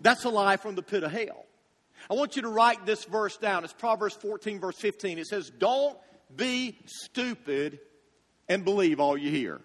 That's 0.01 0.23
a 0.23 0.29
lie 0.29 0.55
from 0.55 0.75
the 0.75 0.81
pit 0.81 1.03
of 1.03 1.11
hell. 1.11 1.45
I 2.09 2.13
want 2.13 2.37
you 2.37 2.41
to 2.43 2.49
write 2.49 2.85
this 2.85 3.03
verse 3.03 3.35
down. 3.35 3.65
It's 3.65 3.73
Proverbs 3.73 4.15
14, 4.15 4.61
verse 4.61 4.77
15. 4.77 5.19
It 5.19 5.27
says, 5.27 5.49
Don't 5.49 5.97
be 6.33 6.77
stupid 6.85 7.79
and 8.47 8.63
believe 8.63 9.01
all 9.01 9.17
you 9.17 9.29
hear. 9.29 9.59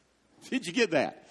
Did 0.50 0.66
you 0.66 0.72
get 0.72 0.92
that? 0.92 1.23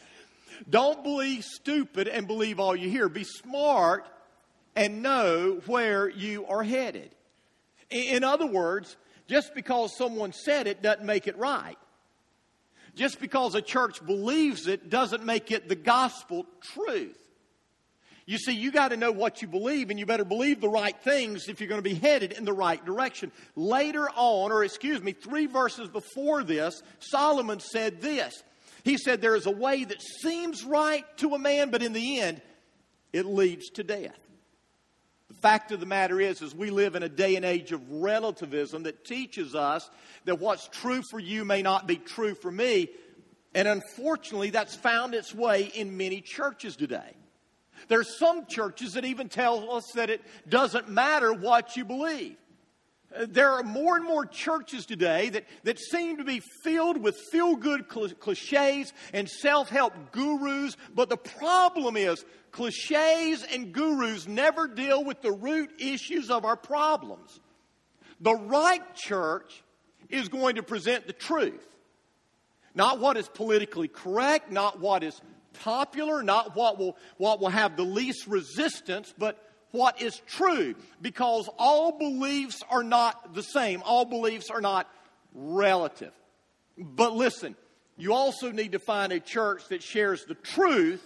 Don't 0.69 1.03
believe 1.03 1.43
stupid 1.43 2.07
and 2.07 2.27
believe 2.27 2.59
all 2.59 2.75
you 2.75 2.89
hear. 2.89 3.09
Be 3.09 3.23
smart 3.23 4.07
and 4.75 5.01
know 5.01 5.61
where 5.65 6.09
you 6.09 6.45
are 6.47 6.63
headed. 6.63 7.13
In 7.89 8.23
other 8.23 8.47
words, 8.47 8.97
just 9.27 9.53
because 9.53 9.95
someone 9.97 10.33
said 10.33 10.67
it 10.67 10.81
doesn't 10.81 11.05
make 11.05 11.27
it 11.27 11.37
right. 11.37 11.77
Just 12.95 13.19
because 13.19 13.55
a 13.55 13.61
church 13.61 14.05
believes 14.05 14.67
it 14.67 14.89
doesn't 14.89 15.23
make 15.25 15.51
it 15.51 15.67
the 15.67 15.75
gospel 15.75 16.45
truth. 16.61 17.17
You 18.25 18.37
see, 18.37 18.53
you 18.53 18.71
got 18.71 18.89
to 18.89 18.97
know 18.97 19.11
what 19.11 19.41
you 19.41 19.47
believe, 19.49 19.89
and 19.89 19.99
you 19.99 20.05
better 20.05 20.23
believe 20.23 20.61
the 20.61 20.69
right 20.69 20.95
things 21.03 21.49
if 21.49 21.59
you're 21.59 21.67
going 21.67 21.83
to 21.83 21.89
be 21.89 21.95
headed 21.95 22.31
in 22.31 22.45
the 22.45 22.53
right 22.53 22.83
direction. 22.85 23.31
Later 23.55 24.07
on, 24.15 24.51
or 24.51 24.63
excuse 24.63 25.01
me, 25.01 25.11
three 25.11 25.45
verses 25.45 25.89
before 25.89 26.43
this, 26.43 26.81
Solomon 26.99 27.59
said 27.59 27.99
this. 27.99 28.41
He 28.83 28.97
said, 28.97 29.21
There 29.21 29.35
is 29.35 29.45
a 29.45 29.51
way 29.51 29.83
that 29.83 30.01
seems 30.01 30.63
right 30.63 31.05
to 31.17 31.35
a 31.35 31.39
man, 31.39 31.69
but 31.69 31.81
in 31.81 31.93
the 31.93 32.19
end, 32.19 32.41
it 33.11 33.25
leads 33.25 33.69
to 33.71 33.83
death. 33.83 34.19
The 35.29 35.35
fact 35.35 35.71
of 35.71 35.79
the 35.79 35.85
matter 35.85 36.19
is, 36.19 36.41
is 36.41 36.53
we 36.53 36.69
live 36.69 36.95
in 36.95 37.03
a 37.03 37.09
day 37.09 37.35
and 37.35 37.45
age 37.45 37.71
of 37.71 37.81
relativism 37.91 38.83
that 38.83 39.05
teaches 39.05 39.55
us 39.55 39.89
that 40.25 40.39
what's 40.39 40.67
true 40.67 41.01
for 41.09 41.19
you 41.19 41.45
may 41.45 41.61
not 41.61 41.87
be 41.87 41.97
true 41.97 42.35
for 42.35 42.51
me. 42.51 42.89
And 43.55 43.67
unfortunately, 43.67 44.49
that's 44.49 44.75
found 44.75 45.13
its 45.13 45.33
way 45.33 45.71
in 45.73 45.95
many 45.95 46.21
churches 46.21 46.75
today. 46.75 47.13
There's 47.87 48.17
some 48.17 48.45
churches 48.47 48.93
that 48.93 49.05
even 49.05 49.29
tell 49.29 49.71
us 49.71 49.91
that 49.95 50.09
it 50.09 50.21
doesn't 50.47 50.89
matter 50.89 51.33
what 51.33 51.75
you 51.75 51.85
believe. 51.85 52.37
There 53.27 53.51
are 53.51 53.63
more 53.63 53.95
and 53.95 54.05
more 54.05 54.25
churches 54.25 54.85
today 54.85 55.29
that, 55.29 55.45
that 55.63 55.79
seem 55.79 56.17
to 56.17 56.23
be 56.23 56.41
filled 56.63 56.97
with 56.97 57.15
feel 57.31 57.55
good 57.55 57.87
cliches 57.87 58.93
and 59.13 59.29
self 59.29 59.69
help 59.69 59.93
gurus, 60.11 60.77
but 60.95 61.09
the 61.09 61.17
problem 61.17 61.97
is 61.97 62.25
cliches 62.51 63.43
and 63.51 63.71
gurus 63.71 64.27
never 64.27 64.67
deal 64.67 65.03
with 65.03 65.21
the 65.21 65.31
root 65.31 65.71
issues 65.79 66.29
of 66.29 66.45
our 66.45 66.55
problems. 66.55 67.39
The 68.19 68.35
right 68.35 68.95
church 68.95 69.63
is 70.09 70.29
going 70.29 70.55
to 70.55 70.63
present 70.63 71.07
the 71.07 71.13
truth, 71.13 71.67
not 72.73 72.99
what 72.99 73.17
is 73.17 73.27
politically 73.27 73.87
correct, 73.87 74.51
not 74.51 74.79
what 74.79 75.03
is 75.03 75.19
popular, 75.53 76.23
not 76.23 76.55
what 76.55 76.77
will, 76.77 76.97
what 77.17 77.39
will 77.39 77.49
have 77.49 77.77
the 77.77 77.83
least 77.83 78.27
resistance, 78.27 79.13
but 79.17 79.42
what 79.73 80.01
is 80.01 80.21
true. 80.27 80.75
Because 81.01 81.49
all 81.57 81.97
beliefs 81.97 82.63
are 82.69 82.83
not 82.83 83.33
the 83.33 83.43
same, 83.43 83.81
all 83.83 84.05
beliefs 84.05 84.49
are 84.49 84.61
not 84.61 84.87
relative. 85.33 86.13
But 86.77 87.13
listen, 87.13 87.55
you 87.97 88.13
also 88.13 88.51
need 88.51 88.71
to 88.73 88.79
find 88.79 89.11
a 89.11 89.19
church 89.19 89.67
that 89.69 89.83
shares 89.83 90.25
the 90.25 90.35
truth 90.35 91.03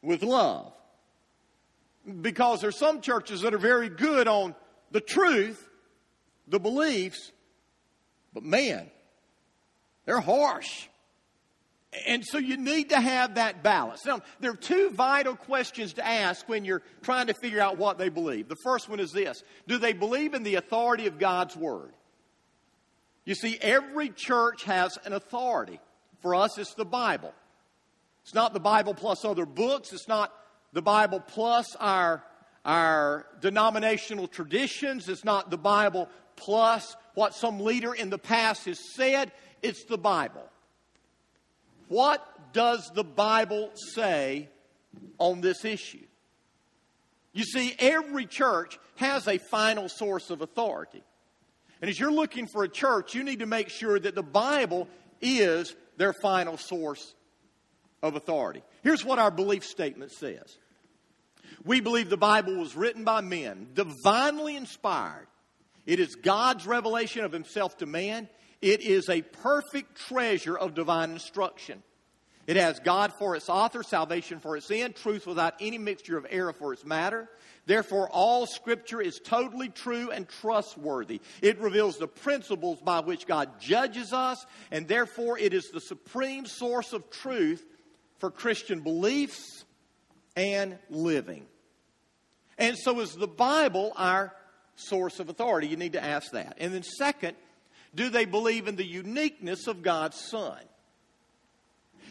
with 0.00 0.22
love. 0.22 0.72
Because 2.20 2.60
there's 2.60 2.78
some 2.78 3.00
churches 3.00 3.40
that 3.40 3.52
are 3.52 3.58
very 3.58 3.88
good 3.88 4.28
on 4.28 4.54
the 4.90 5.00
truth, 5.00 5.68
the 6.46 6.60
beliefs, 6.60 7.32
but 8.32 8.44
man, 8.44 8.88
they're 10.04 10.20
harsh. 10.20 10.88
And 12.06 12.24
so 12.24 12.38
you 12.38 12.56
need 12.56 12.90
to 12.90 13.00
have 13.00 13.36
that 13.36 13.62
balance. 13.62 14.04
Now, 14.04 14.20
there 14.40 14.50
are 14.50 14.56
two 14.56 14.90
vital 14.90 15.36
questions 15.36 15.94
to 15.94 16.06
ask 16.06 16.48
when 16.48 16.64
you're 16.64 16.82
trying 17.02 17.28
to 17.28 17.34
figure 17.34 17.60
out 17.60 17.78
what 17.78 17.98
they 17.98 18.08
believe. 18.08 18.48
The 18.48 18.56
first 18.64 18.88
one 18.88 19.00
is 19.00 19.12
this 19.12 19.42
Do 19.68 19.78
they 19.78 19.92
believe 19.92 20.34
in 20.34 20.42
the 20.42 20.56
authority 20.56 21.06
of 21.06 21.18
God's 21.18 21.56
Word? 21.56 21.92
You 23.24 23.34
see, 23.34 23.58
every 23.60 24.10
church 24.10 24.64
has 24.64 24.98
an 25.04 25.12
authority. 25.12 25.80
For 26.20 26.34
us, 26.34 26.58
it's 26.58 26.74
the 26.74 26.84
Bible. 26.84 27.32
It's 28.22 28.34
not 28.34 28.54
the 28.54 28.60
Bible 28.60 28.94
plus 28.94 29.24
other 29.24 29.46
books, 29.46 29.92
it's 29.92 30.08
not 30.08 30.32
the 30.72 30.82
Bible 30.82 31.20
plus 31.20 31.76
our, 31.76 32.24
our 32.64 33.26
denominational 33.40 34.28
traditions, 34.28 35.08
it's 35.08 35.24
not 35.24 35.50
the 35.50 35.58
Bible 35.58 36.08
plus 36.36 36.96
what 37.14 37.34
some 37.34 37.60
leader 37.60 37.94
in 37.94 38.10
the 38.10 38.18
past 38.18 38.64
has 38.64 38.80
said. 38.94 39.30
It's 39.62 39.84
the 39.84 39.98
Bible. 39.98 40.48
What 41.88 42.52
does 42.52 42.90
the 42.94 43.04
Bible 43.04 43.70
say 43.74 44.48
on 45.18 45.40
this 45.40 45.64
issue? 45.64 46.06
You 47.32 47.44
see, 47.44 47.74
every 47.78 48.26
church 48.26 48.78
has 48.96 49.26
a 49.26 49.38
final 49.38 49.88
source 49.88 50.30
of 50.30 50.40
authority. 50.40 51.02
And 51.80 51.90
as 51.90 51.98
you're 51.98 52.12
looking 52.12 52.46
for 52.46 52.64
a 52.64 52.68
church, 52.68 53.14
you 53.14 53.24
need 53.24 53.40
to 53.40 53.46
make 53.46 53.68
sure 53.68 53.98
that 53.98 54.14
the 54.14 54.22
Bible 54.22 54.88
is 55.20 55.74
their 55.96 56.12
final 56.12 56.56
source 56.56 57.14
of 58.02 58.14
authority. 58.16 58.62
Here's 58.82 59.04
what 59.04 59.18
our 59.18 59.30
belief 59.30 59.64
statement 59.64 60.12
says 60.12 60.58
We 61.64 61.80
believe 61.80 62.08
the 62.08 62.16
Bible 62.16 62.56
was 62.56 62.76
written 62.76 63.02
by 63.04 63.20
men, 63.20 63.68
divinely 63.74 64.56
inspired. 64.56 65.26
It 65.86 66.00
is 66.00 66.14
God's 66.14 66.66
revelation 66.66 67.24
of 67.24 67.32
Himself 67.32 67.76
to 67.78 67.86
man. 67.86 68.28
It 68.64 68.80
is 68.80 69.10
a 69.10 69.20
perfect 69.20 69.94
treasure 70.08 70.56
of 70.56 70.74
divine 70.74 71.10
instruction. 71.10 71.82
It 72.46 72.56
has 72.56 72.80
God 72.80 73.12
for 73.18 73.36
its 73.36 73.50
author, 73.50 73.82
salvation 73.82 74.40
for 74.40 74.56
its 74.56 74.70
end, 74.70 74.96
truth 74.96 75.26
without 75.26 75.52
any 75.60 75.76
mixture 75.76 76.16
of 76.16 76.26
error 76.30 76.54
for 76.54 76.72
its 76.72 76.82
matter. 76.82 77.28
Therefore, 77.66 78.08
all 78.08 78.46
Scripture 78.46 79.02
is 79.02 79.20
totally 79.22 79.68
true 79.68 80.10
and 80.10 80.26
trustworthy. 80.26 81.20
It 81.42 81.58
reveals 81.58 81.98
the 81.98 82.08
principles 82.08 82.80
by 82.80 83.00
which 83.00 83.26
God 83.26 83.60
judges 83.60 84.14
us, 84.14 84.46
and 84.70 84.88
therefore 84.88 85.38
it 85.38 85.52
is 85.52 85.68
the 85.68 85.80
supreme 85.82 86.46
source 86.46 86.94
of 86.94 87.10
truth 87.10 87.66
for 88.18 88.30
Christian 88.30 88.80
beliefs 88.80 89.66
and 90.36 90.78
living. 90.88 91.44
And 92.56 92.78
so, 92.78 93.00
is 93.00 93.14
the 93.14 93.28
Bible 93.28 93.92
our 93.94 94.34
source 94.76 95.20
of 95.20 95.28
authority? 95.28 95.66
You 95.66 95.76
need 95.76 95.92
to 95.92 96.02
ask 96.02 96.32
that. 96.32 96.56
And 96.58 96.72
then, 96.72 96.82
second, 96.82 97.36
do 97.94 98.08
they 98.10 98.24
believe 98.24 98.68
in 98.68 98.76
the 98.76 98.86
uniqueness 98.86 99.66
of 99.66 99.82
God's 99.82 100.18
Son? 100.18 100.58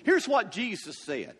Here's 0.03 0.27
what 0.27 0.51
Jesus 0.51 0.97
said. 0.99 1.35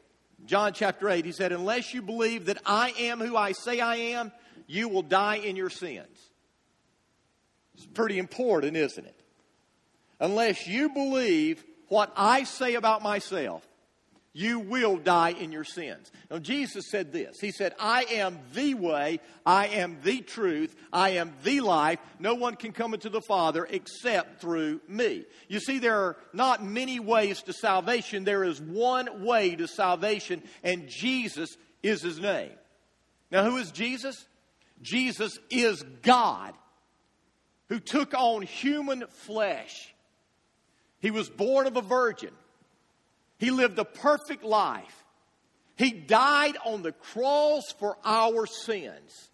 John 0.45 0.73
chapter 0.73 1.09
8, 1.09 1.25
he 1.25 1.31
said, 1.31 1.51
Unless 1.51 1.93
you 1.93 2.01
believe 2.01 2.45
that 2.45 2.57
I 2.65 2.93
am 2.99 3.19
who 3.19 3.37
I 3.37 3.53
say 3.53 3.79
I 3.79 3.95
am, 3.95 4.31
you 4.67 4.89
will 4.89 5.01
die 5.01 5.35
in 5.35 5.55
your 5.55 5.69
sins. 5.69 6.31
It's 7.75 7.85
pretty 7.85 8.19
important, 8.19 8.75
isn't 8.75 9.05
it? 9.05 9.19
Unless 10.19 10.67
you 10.67 10.89
believe 10.89 11.63
what 11.87 12.11
I 12.15 12.43
say 12.43 12.75
about 12.75 13.01
myself, 13.01 13.67
you 14.33 14.59
will 14.59 14.97
die 14.97 15.29
in 15.29 15.51
your 15.51 15.63
sins. 15.63 16.11
Now, 16.31 16.39
Jesus 16.39 16.89
said 16.89 17.13
this 17.13 17.39
He 17.39 17.51
said, 17.51 17.73
I 17.79 18.03
am 18.11 18.39
the 18.53 18.73
way, 18.73 19.19
I 19.45 19.67
am 19.67 19.97
the 20.03 20.21
truth, 20.21 20.75
I 20.91 21.11
am 21.11 21.33
the 21.43 21.61
life. 21.61 21.99
No 22.19 22.33
one 22.33 22.55
can 22.55 22.71
come 22.71 22.95
into 22.95 23.09
the 23.09 23.21
Father 23.21 23.67
except 23.69 24.41
through 24.41 24.81
me. 24.87 25.25
You 25.47 25.59
see, 25.59 25.77
there 25.77 25.99
are 25.99 26.17
not 26.33 26.65
many 26.65 26.99
ways 26.99 27.43
to 27.43 27.53
salvation, 27.53 28.23
there 28.23 28.43
is 28.43 28.59
one 28.59 29.23
way 29.23 29.55
to 29.55 29.67
salvation, 29.67 30.41
and 30.63 30.89
Jesus 30.89 31.55
is 31.83 32.01
his 32.01 32.19
name. 32.19 32.53
Now, 33.31 33.43
who 33.43 33.57
is 33.57 33.71
Jesus? 33.71 34.25
Jesus 34.81 35.37
is 35.49 35.83
God 36.01 36.53
who 37.69 37.79
took 37.79 38.13
on 38.13 38.41
human 38.41 39.05
flesh. 39.07 39.93
He 40.99 41.11
was 41.11 41.29
born 41.29 41.67
of 41.67 41.77
a 41.77 41.81
virgin. 41.81 42.31
He 43.43 43.51
lived 43.51 43.77
a 43.77 43.83
perfect 43.83 44.45
life. 44.45 45.03
He 45.75 45.91
died 45.91 46.55
on 46.65 46.81
the 46.81 46.93
cross 46.93 47.63
for 47.77 47.97
our 48.05 48.45
sins. 48.45 49.29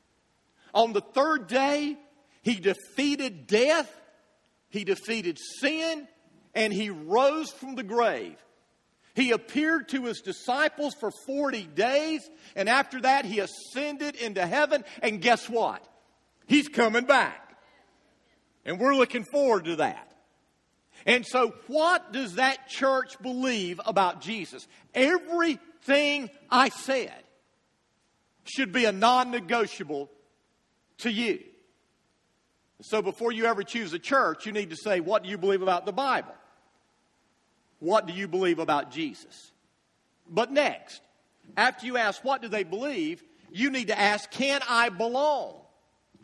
On 0.73 0.93
the 0.93 1.01
third 1.01 1.45
day, 1.45 1.95
he 2.41 2.55
defeated 2.55 3.45
death, 3.45 3.95
he 4.69 4.83
defeated 4.83 5.37
sin, 5.59 6.07
and 6.55 6.73
he 6.73 6.89
rose 6.89 7.51
from 7.51 7.75
the 7.75 7.83
grave. 7.83 8.43
He 9.13 9.29
appeared 9.29 9.89
to 9.89 10.05
his 10.05 10.21
disciples 10.21 10.95
for 10.99 11.11
40 11.27 11.67
days, 11.67 12.27
and 12.55 12.67
after 12.67 13.01
that, 13.01 13.25
he 13.25 13.41
ascended 13.41 14.15
into 14.15 14.43
heaven. 14.43 14.85
And 15.03 15.21
guess 15.21 15.47
what? 15.47 15.87
He's 16.47 16.67
coming 16.67 17.05
back. 17.05 17.55
And 18.65 18.79
we're 18.79 18.95
looking 18.95 19.25
forward 19.31 19.65
to 19.65 19.75
that. 19.75 20.08
And 21.05 21.25
so, 21.25 21.53
what 21.67 22.13
does 22.13 22.35
that 22.35 22.67
church 22.67 23.19
believe 23.21 23.79
about 23.85 24.21
Jesus? 24.21 24.67
Everything 24.93 26.29
I 26.49 26.69
said 26.69 27.23
should 28.43 28.71
be 28.71 28.85
a 28.85 28.91
non 28.91 29.31
negotiable 29.31 30.09
to 30.99 31.11
you. 31.11 31.39
So, 32.81 33.01
before 33.01 33.31
you 33.31 33.45
ever 33.45 33.63
choose 33.63 33.93
a 33.93 33.99
church, 33.99 34.45
you 34.45 34.51
need 34.51 34.69
to 34.69 34.77
say, 34.77 34.99
What 34.99 35.23
do 35.23 35.29
you 35.29 35.37
believe 35.37 35.61
about 35.61 35.85
the 35.85 35.93
Bible? 35.93 36.33
What 37.79 38.07
do 38.07 38.13
you 38.13 38.27
believe 38.27 38.59
about 38.59 38.91
Jesus? 38.91 39.51
But 40.29 40.51
next, 40.51 41.01
after 41.57 41.85
you 41.85 41.97
ask, 41.97 42.23
What 42.23 42.41
do 42.41 42.47
they 42.47 42.63
believe? 42.63 43.23
you 43.51 43.69
need 43.69 43.87
to 43.87 43.99
ask, 43.99 44.29
Can 44.31 44.61
I 44.67 44.89
belong? 44.89 45.55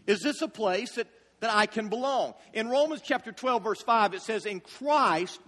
Is 0.07 0.21
this 0.21 0.41
a 0.41 0.47
place 0.47 0.95
that 0.95 1.07
that 1.45 1.55
I 1.55 1.67
can 1.67 1.89
belong. 1.89 2.33
In 2.53 2.69
Romans 2.69 3.01
chapter 3.03 3.31
12, 3.31 3.63
verse 3.63 3.81
5, 3.83 4.15
it 4.15 4.21
says, 4.23 4.47
In 4.47 4.59
Christ, 4.59 5.39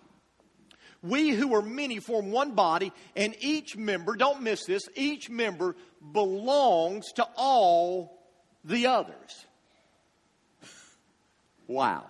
we 1.01 1.31
who 1.31 1.55
are 1.55 1.62
many 1.63 1.99
form 1.99 2.31
one 2.31 2.51
body, 2.51 2.93
and 3.15 3.36
each 3.39 3.75
member, 3.75 4.15
don't 4.15 4.43
miss 4.43 4.65
this, 4.65 4.88
each 4.95 5.27
member 5.27 5.75
belongs 6.13 7.12
to 7.13 7.27
all 7.36 8.23
the 8.63 8.88
others. 8.88 9.45
Wow. 11.69 12.05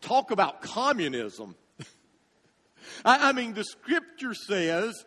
Talk 0.00 0.30
about 0.30 0.62
communism. 0.62 1.54
I, 3.04 3.28
I 3.28 3.32
mean, 3.32 3.52
the 3.52 3.62
scripture 3.62 4.32
says 4.32 5.04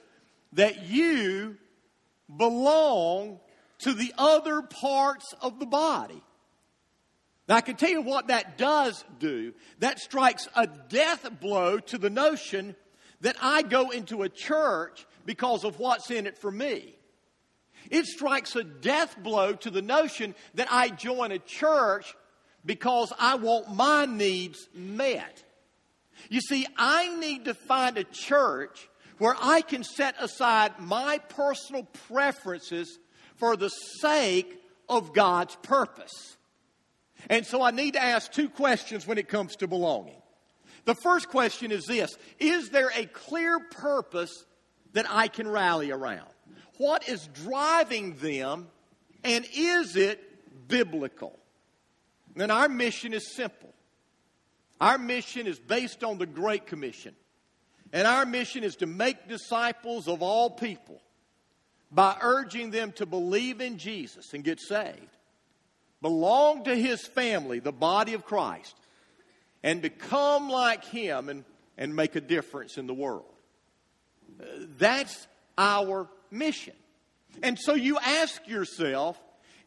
that 0.53 0.83
you 0.83 1.57
belong 2.37 3.39
to 3.79 3.93
the 3.93 4.13
other 4.15 4.61
parts 4.61 5.33
of 5.41 5.59
the 5.59 5.65
body. 5.65 6.21
Now, 7.49 7.55
I 7.55 7.61
can 7.61 7.75
tell 7.75 7.89
you 7.89 8.03
what 8.03 8.27
that 8.27 8.59
does 8.59 9.03
do. 9.17 9.53
That 9.79 9.97
strikes 9.97 10.47
a 10.55 10.67
death 10.67 11.27
blow 11.41 11.79
to 11.79 11.97
the 11.97 12.11
notion 12.11 12.75
that 13.21 13.35
I 13.41 13.63
go 13.63 13.89
into 13.89 14.21
a 14.21 14.29
church 14.29 15.07
because 15.25 15.65
of 15.65 15.79
what's 15.79 16.11
in 16.11 16.27
it 16.27 16.37
for 16.37 16.51
me. 16.51 16.95
It 17.89 18.05
strikes 18.05 18.55
a 18.55 18.63
death 18.63 19.17
blow 19.23 19.53
to 19.53 19.71
the 19.71 19.81
notion 19.81 20.35
that 20.53 20.67
I 20.69 20.89
join 20.89 21.31
a 21.31 21.39
church 21.39 22.15
because 22.63 23.11
I 23.17 23.35
want 23.35 23.73
my 23.73 24.05
needs 24.05 24.69
met. 24.75 25.43
You 26.29 26.41
see, 26.41 26.67
I 26.77 27.15
need 27.17 27.45
to 27.45 27.55
find 27.55 27.97
a 27.97 28.03
church 28.03 28.87
where 29.17 29.35
I 29.41 29.61
can 29.61 29.83
set 29.83 30.13
aside 30.19 30.73
my 30.79 31.17
personal 31.17 31.87
preferences 32.07 32.99
for 33.37 33.55
the 33.55 33.69
sake 33.69 34.61
of 34.87 35.13
God's 35.13 35.55
purpose. 35.55 36.37
And 37.29 37.45
so 37.45 37.61
I 37.61 37.71
need 37.71 37.93
to 37.93 38.03
ask 38.03 38.31
two 38.31 38.49
questions 38.49 39.05
when 39.05 39.17
it 39.17 39.27
comes 39.27 39.55
to 39.57 39.67
belonging. 39.67 40.21
The 40.85 40.95
first 40.95 41.29
question 41.29 41.71
is 41.71 41.85
this 41.85 42.17
Is 42.39 42.69
there 42.69 42.91
a 42.95 43.05
clear 43.05 43.59
purpose 43.59 44.45
that 44.93 45.05
I 45.09 45.27
can 45.27 45.47
rally 45.47 45.91
around? 45.91 46.29
What 46.77 47.09
is 47.09 47.27
driving 47.43 48.15
them, 48.15 48.67
and 49.23 49.45
is 49.53 49.95
it 49.95 50.67
biblical? 50.67 51.37
And 52.35 52.51
our 52.51 52.69
mission 52.69 53.13
is 53.13 53.35
simple. 53.35 53.73
Our 54.79 54.97
mission 54.97 55.45
is 55.45 55.59
based 55.59 56.03
on 56.03 56.17
the 56.17 56.25
Great 56.25 56.65
Commission. 56.65 57.15
And 57.91 58.07
our 58.07 58.25
mission 58.25 58.63
is 58.63 58.77
to 58.77 58.85
make 58.85 59.27
disciples 59.27 60.07
of 60.07 60.21
all 60.21 60.49
people 60.49 61.01
by 61.91 62.15
urging 62.21 62.71
them 62.71 62.91
to 62.93 63.05
believe 63.05 63.61
in 63.61 63.77
Jesus 63.77 64.33
and 64.33 64.43
get 64.43 64.59
saved, 64.59 65.17
belong 66.01 66.63
to 66.65 66.75
his 66.75 67.05
family, 67.05 67.59
the 67.59 67.71
body 67.71 68.13
of 68.13 68.25
Christ, 68.25 68.75
and 69.63 69.81
become 69.81 70.49
like 70.49 70.85
him 70.85 71.29
and, 71.29 71.43
and 71.77 71.95
make 71.95 72.15
a 72.15 72.21
difference 72.21 72.77
in 72.77 72.87
the 72.87 72.93
world. 72.93 73.33
That's 74.77 75.27
our 75.57 76.07
mission. 76.31 76.75
And 77.43 77.57
so 77.59 77.73
you 77.73 77.97
ask 77.99 78.47
yourself, 78.47 79.19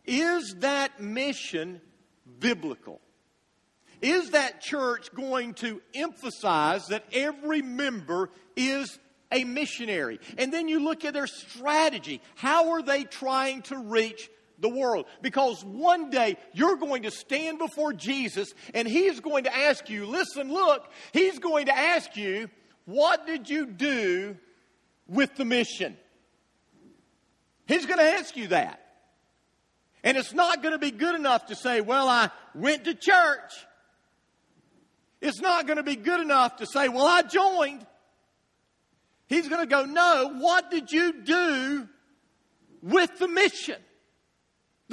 is 0.07 0.57
that 0.61 1.01
mission 1.01 1.81
biblical? 2.41 3.01
Is 4.01 4.31
that 4.31 4.61
church 4.61 5.15
going 5.15 5.55
to 5.55 5.81
emphasize 5.95 6.87
that 6.89 7.05
every 7.13 7.63
member 7.63 8.31
is 8.57 8.99
a 9.31 9.45
missionary? 9.45 10.19
And 10.39 10.53
then 10.53 10.67
you 10.67 10.81
look 10.81 11.05
at 11.05 11.15
their 11.15 11.29
strategy. 11.29 12.21
How 12.35 12.71
are 12.73 12.83
they 12.83 13.05
trying 13.05 13.63
to 13.63 13.79
reach 13.79 14.29
the 14.63 14.69
world? 14.71 15.05
Because 15.21 15.63
one 15.63 16.09
day 16.09 16.39
you're 16.55 16.77
going 16.77 17.03
to 17.03 17.11
stand 17.11 17.59
before 17.59 17.93
Jesus 17.93 18.55
and 18.73 18.89
he's 18.89 19.21
going 19.21 19.45
to 19.45 19.55
ask 19.55 19.91
you, 19.91 20.07
listen, 20.07 20.51
look, 20.51 20.91
he's 21.13 21.39
going 21.39 21.67
to 21.67 21.77
ask 21.77 22.17
you, 22.17 22.49
what 22.87 23.27
did 23.27 23.51
you 23.51 23.67
do 23.67 24.39
with 25.07 25.37
the 25.37 25.45
mission? 25.45 25.97
He's 27.67 27.85
going 27.85 27.99
to 27.99 28.19
ask 28.19 28.37
you 28.37 28.49
that. 28.49 28.81
And 30.05 30.17
it's 30.17 30.33
not 30.33 30.63
going 30.63 30.73
to 30.73 30.79
be 30.79 30.91
good 30.91 31.15
enough 31.15 31.47
to 31.47 31.55
say, 31.55 31.81
well, 31.81 32.09
I 32.09 32.31
went 32.55 32.85
to 32.85 32.95
church. 32.95 33.53
It's 35.21 35.41
not 35.41 35.67
going 35.67 35.77
to 35.77 35.85
be 35.85 35.95
good 35.95 36.21
enough 36.21 36.57
to 36.57 36.67
say, 36.67 36.89
well, 36.89 37.07
I 37.07 37.23
joined. 37.23 37.87
He's 39.29 39.49
going 39.49 39.61
to 39.61 39.67
go, 39.67 39.85
no, 39.85 40.35
what 40.39 40.71
did 40.71 40.91
you 40.91 41.23
do 41.23 41.89
with 42.83 43.19
the 43.19 43.29
mission? 43.29 43.81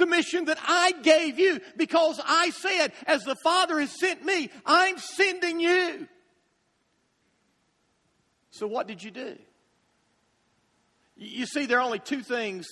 The 0.00 0.06
mission 0.06 0.46
that 0.46 0.56
I 0.66 0.92
gave 1.02 1.38
you 1.38 1.60
because 1.76 2.18
I 2.26 2.48
said, 2.48 2.94
as 3.06 3.22
the 3.24 3.36
Father 3.44 3.78
has 3.78 3.90
sent 4.00 4.24
me, 4.24 4.48
I'm 4.64 4.96
sending 4.96 5.60
you. 5.60 6.08
So, 8.50 8.66
what 8.66 8.88
did 8.88 9.02
you 9.02 9.10
do? 9.10 9.36
You 11.18 11.44
see, 11.44 11.66
there 11.66 11.80
are 11.80 11.82
only 11.82 11.98
two 11.98 12.22
things 12.22 12.66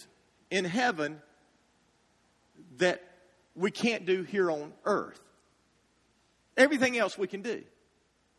in 0.51 0.65
heaven 0.65 1.21
that 2.79 3.05
we 3.55 3.71
can't 3.73 4.07
do 4.07 4.23
here 4.23 4.51
on 4.51 4.73
earth. 4.87 5.21
Everything 6.57 6.97
else 6.97 7.19
we 7.19 7.27
can 7.27 7.43
do. 7.43 7.63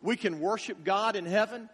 We 0.02 0.15
can 0.15 0.39
worship 0.39 0.84
God 0.84 1.15
in 1.15 1.28
heaven 1.28 1.69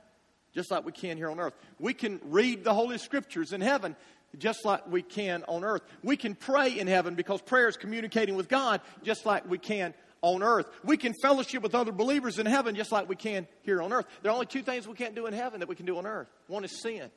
just 0.55 0.71
like 0.71 0.85
we 0.85 0.91
can 0.91 1.17
here 1.17 1.29
on 1.29 1.39
earth. 1.39 1.53
We 1.79 1.93
can 1.93 2.19
read 2.23 2.63
the 2.63 2.73
Holy 2.73 2.97
Scriptures 2.97 3.51
in 3.51 3.59
heaven 3.59 3.95
just 4.39 4.65
like 4.65 4.87
we 4.87 5.01
can 5.01 5.43
on 5.47 5.63
earth. 5.63 5.81
We 6.03 6.17
can 6.17 6.35
pray 6.35 6.77
in 6.77 6.87
heaven 6.87 7.15
because 7.15 7.41
prayer 7.41 7.67
is 7.67 7.77
communicating 7.77 8.35
with 8.35 8.47
God 8.47 8.81
just 9.03 9.25
like 9.25 9.49
we 9.49 9.57
can 9.57 9.93
on 10.21 10.41
earth. 10.41 10.67
We 10.83 10.97
can 10.97 11.13
fellowship 11.21 11.61
with 11.61 11.75
other 11.75 11.91
believers 11.91 12.39
in 12.39 12.45
heaven 12.45 12.75
just 12.75 12.91
like 12.91 13.07
we 13.07 13.15
can 13.15 13.47
here 13.61 13.81
on 13.81 13.93
earth. 13.93 14.05
There 14.21 14.31
are 14.31 14.33
only 14.33 14.47
two 14.47 14.63
things 14.63 14.87
we 14.87 14.95
can't 14.95 15.15
do 15.15 15.27
in 15.27 15.33
heaven 15.33 15.59
that 15.59 15.69
we 15.69 15.75
can 15.75 15.85
do 15.85 15.97
on 15.97 16.07
earth. 16.07 16.29
One 16.47 16.63
is 16.63 16.81
sin. 16.81 17.11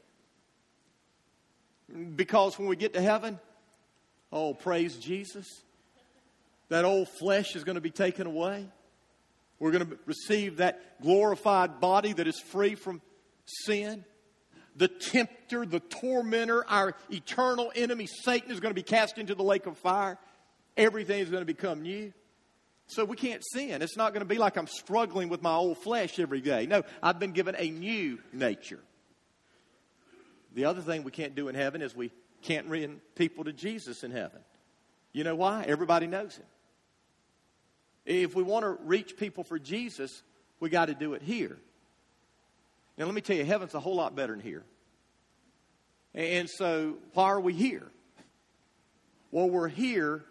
Because 2.16 2.58
when 2.58 2.68
we 2.68 2.76
get 2.76 2.92
to 2.94 3.00
heaven, 3.00 3.40
oh, 4.30 4.52
praise 4.52 4.96
Jesus, 4.96 5.46
that 6.68 6.84
old 6.84 7.08
flesh 7.18 7.56
is 7.56 7.64
going 7.64 7.76
to 7.76 7.80
be 7.80 7.90
taken 7.90 8.26
away. 8.26 8.68
We're 9.58 9.72
going 9.72 9.86
to 9.86 9.98
receive 10.04 10.58
that 10.58 11.00
glorified 11.00 11.80
body 11.80 12.12
that 12.12 12.26
is 12.28 12.38
free 12.38 12.74
from 12.74 13.00
sin. 13.46 14.04
The 14.78 14.88
tempter, 14.88 15.66
the 15.66 15.80
tormentor, 15.80 16.64
our 16.68 16.94
eternal 17.10 17.72
enemy, 17.74 18.06
Satan, 18.06 18.52
is 18.52 18.60
going 18.60 18.70
to 18.70 18.74
be 18.74 18.84
cast 18.84 19.18
into 19.18 19.34
the 19.34 19.42
lake 19.42 19.66
of 19.66 19.76
fire. 19.76 20.18
Everything 20.76 21.18
is 21.20 21.28
going 21.28 21.42
to 21.42 21.46
become 21.46 21.82
new. 21.82 22.12
So 22.86 23.04
we 23.04 23.16
can't 23.16 23.42
sin. 23.44 23.82
It's 23.82 23.96
not 23.96 24.14
going 24.14 24.20
to 24.20 24.28
be 24.28 24.38
like 24.38 24.56
I'm 24.56 24.68
struggling 24.68 25.28
with 25.28 25.42
my 25.42 25.54
old 25.54 25.78
flesh 25.78 26.20
every 26.20 26.40
day. 26.40 26.66
No, 26.66 26.84
I've 27.02 27.18
been 27.18 27.32
given 27.32 27.56
a 27.58 27.68
new 27.68 28.20
nature. 28.32 28.78
The 30.54 30.66
other 30.66 30.80
thing 30.80 31.02
we 31.02 31.10
can't 31.10 31.34
do 31.34 31.48
in 31.48 31.56
heaven 31.56 31.82
is 31.82 31.94
we 31.94 32.12
can't 32.42 32.68
bring 32.68 33.00
people 33.16 33.44
to 33.44 33.52
Jesus 33.52 34.04
in 34.04 34.12
heaven. 34.12 34.40
You 35.12 35.24
know 35.24 35.34
why? 35.34 35.64
Everybody 35.66 36.06
knows 36.06 36.36
him. 36.36 36.46
If 38.06 38.36
we 38.36 38.44
want 38.44 38.64
to 38.64 38.78
reach 38.84 39.16
people 39.16 39.42
for 39.42 39.58
Jesus, 39.58 40.22
we 40.60 40.70
got 40.70 40.86
to 40.86 40.94
do 40.94 41.14
it 41.14 41.22
here. 41.22 41.58
Now, 42.98 43.04
let 43.04 43.14
me 43.14 43.20
tell 43.20 43.36
you, 43.36 43.44
heaven's 43.44 43.74
a 43.74 43.80
whole 43.80 43.94
lot 43.94 44.16
better 44.16 44.32
than 44.32 44.42
here. 44.42 44.64
And 46.14 46.50
so, 46.50 46.96
why 47.14 47.26
are 47.26 47.40
we 47.40 47.52
here? 47.52 47.86
Well, 49.30 49.48
we're 49.48 49.68
here 49.68 50.24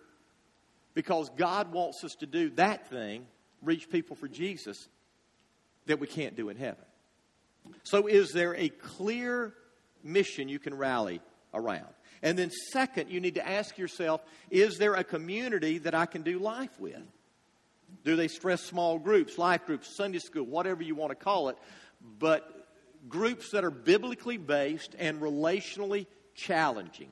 because 0.94 1.30
God 1.38 1.72
wants 1.72 2.04
us 2.04 2.16
to 2.16 2.26
do 2.26 2.50
that 2.52 2.90
thing, 2.90 3.26
reach 3.62 3.90
people 3.90 4.18
for 4.18 4.28
Jesus, 4.28 4.90
that 5.86 6.00
we 6.00 6.08
can't 6.08 6.36
do 6.36 6.50
in 6.50 6.58
heaven. 6.58 6.84
So, 7.84 8.08
is 8.08 8.32
there 8.34 8.54
a 8.56 8.68
clear 8.68 9.54
mission 10.04 10.50
you 10.50 10.60
can 10.60 10.76
rally 10.76 11.22
around? 11.54 11.88
And 12.22 12.38
then, 12.38 12.52
second, 12.74 13.10
you 13.10 13.22
need 13.22 13.36
to 13.36 13.48
ask 13.48 13.78
yourself 13.78 14.22
is 14.50 14.78
there 14.78 14.96
a 14.96 15.06
community 15.06 15.78
that 15.80 15.96
I 15.96 16.06
can 16.06 16.22
do 16.22 16.38
life 16.38 16.78
with? 16.80 17.00
Do 18.04 18.18
they 18.18 18.28
stress 18.28 18.62
small 18.62 19.00
groups, 19.00 19.38
life 19.38 19.66
groups, 19.66 19.96
Sunday 19.96 20.20
school, 20.20 20.44
whatever 20.44 20.84
you 20.84 20.96
want 20.96 21.12
to 21.12 21.16
call 21.16 21.48
it, 21.48 21.58
but 22.20 22.57
groups 23.10 23.52
that 23.52 23.64
are 23.64 23.72
biblically 23.72 24.38
based 24.38 24.96
and 24.98 25.22
relationally 25.22 26.06
challenging? 26.36 27.10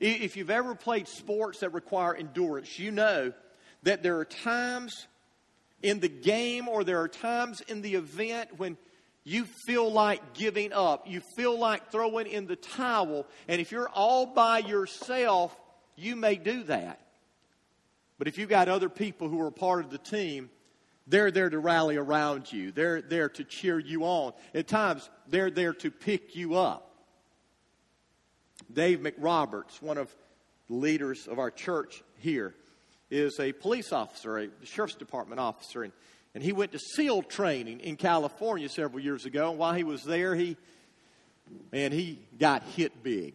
If 0.00 0.36
you've 0.36 0.50
ever 0.50 0.74
played 0.74 1.08
sports 1.08 1.60
that 1.60 1.70
require 1.70 2.14
endurance, 2.14 2.78
you 2.78 2.90
know 2.90 3.32
that 3.82 4.02
there 4.02 4.18
are 4.18 4.24
times 4.24 5.06
in 5.82 6.00
the 6.00 6.08
game 6.08 6.68
or 6.68 6.84
there 6.84 7.00
are 7.00 7.08
times 7.08 7.60
in 7.62 7.82
the 7.82 7.94
event 7.94 8.58
when 8.58 8.76
you 9.24 9.44
feel 9.66 9.90
like 9.90 10.34
giving 10.34 10.72
up. 10.72 11.06
You 11.06 11.20
feel 11.36 11.58
like 11.58 11.90
throwing 11.90 12.26
in 12.26 12.46
the 12.46 12.56
towel. 12.56 13.26
And 13.48 13.60
if 13.60 13.72
you're 13.72 13.88
all 13.88 14.26
by 14.26 14.58
yourself, 14.58 15.54
you 15.96 16.16
may 16.16 16.36
do 16.36 16.62
that. 16.64 17.00
But 18.18 18.28
if 18.28 18.38
you've 18.38 18.48
got 18.48 18.68
other 18.68 18.88
people 18.88 19.28
who 19.28 19.40
are 19.42 19.50
part 19.50 19.84
of 19.84 19.90
the 19.90 19.98
team, 19.98 20.50
they're 21.10 21.32
there 21.32 21.50
to 21.50 21.58
rally 21.58 21.96
around 21.96 22.52
you. 22.52 22.70
They're 22.70 23.02
there 23.02 23.28
to 23.30 23.44
cheer 23.44 23.80
you 23.80 24.04
on. 24.04 24.32
At 24.54 24.68
times, 24.68 25.10
they're 25.28 25.50
there 25.50 25.74
to 25.74 25.90
pick 25.90 26.36
you 26.36 26.54
up. 26.54 26.94
Dave 28.72 29.00
McRoberts, 29.00 29.82
one 29.82 29.98
of 29.98 30.14
the 30.68 30.76
leaders 30.76 31.26
of 31.26 31.40
our 31.40 31.50
church 31.50 32.04
here, 32.18 32.54
is 33.10 33.40
a 33.40 33.52
police 33.52 33.92
officer, 33.92 34.38
a 34.38 34.48
sheriff's 34.62 34.94
department 34.94 35.40
officer, 35.40 35.82
and, 35.82 35.92
and 36.32 36.44
he 36.44 36.52
went 36.52 36.70
to 36.72 36.78
SEAL 36.78 37.24
training 37.24 37.80
in 37.80 37.96
California 37.96 38.68
several 38.68 39.02
years 39.02 39.26
ago. 39.26 39.50
And 39.50 39.58
while 39.58 39.74
he 39.74 39.82
was 39.82 40.04
there, 40.04 40.36
he 40.36 40.56
and 41.72 41.92
he 41.92 42.20
got 42.38 42.62
hit 42.62 43.02
big. 43.02 43.34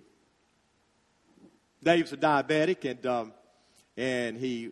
Dave's 1.84 2.14
a 2.14 2.18
diabetic, 2.18 2.90
and 2.90 3.06
um, 3.06 3.34
and 3.98 4.38
he 4.38 4.72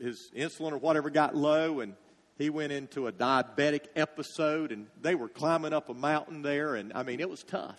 his 0.00 0.30
insulin 0.36 0.72
or 0.72 0.78
whatever 0.78 1.10
got 1.10 1.36
low 1.36 1.80
and 1.80 1.94
he 2.38 2.50
went 2.50 2.72
into 2.72 3.06
a 3.06 3.12
diabetic 3.12 3.86
episode 3.94 4.72
and 4.72 4.86
they 5.00 5.14
were 5.14 5.28
climbing 5.28 5.72
up 5.72 5.88
a 5.88 5.94
mountain 5.94 6.42
there 6.42 6.74
and 6.74 6.92
I 6.94 7.02
mean 7.02 7.20
it 7.20 7.28
was 7.28 7.42
tough. 7.42 7.78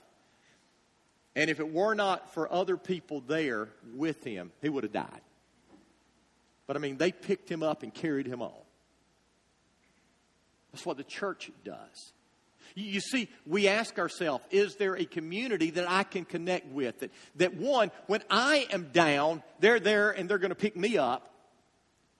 And 1.36 1.50
if 1.50 1.60
it 1.60 1.72
were 1.72 1.96
not 1.96 2.34
for 2.34 2.52
other 2.52 2.78
people 2.78 3.22
there 3.22 3.70
with 3.96 4.24
him, 4.24 4.52
he 4.62 4.70
would 4.70 4.84
have 4.84 4.94
died. 4.94 5.22
But 6.68 6.76
I 6.76 6.80
mean, 6.80 6.98
they 6.98 7.12
picked 7.12 7.50
him 7.50 7.64
up 7.64 7.84
and 7.84 7.94
carried 7.94 8.28
him 8.28 8.42
on. 8.42 8.52
That's 10.72 10.86
what 10.86 10.98
the 10.98 11.04
church 11.04 11.52
does. 11.64 12.14
You 12.76 13.02
see, 13.02 13.28
we 13.46 13.68
ask 13.68 14.00
ourselves, 14.00 14.46
is 14.52 14.76
there 14.76 14.96
a 14.96 15.04
community 15.04 15.72
that 15.72 15.90
I 15.90 16.04
can 16.04 16.24
connect 16.24 16.68
with? 16.68 17.00
That, 17.00 17.12
that 17.36 17.56
one, 17.56 17.92
when 18.08 18.24
I 18.30 18.68
am 18.72 18.92
down, 18.94 19.44
they're 19.60 19.80
there 19.80 20.12
and 20.12 20.30
they're 20.30 20.38
going 20.38 20.50
to 20.50 20.56
pick 20.56 20.78
me 20.78 20.98
up. 20.98 21.31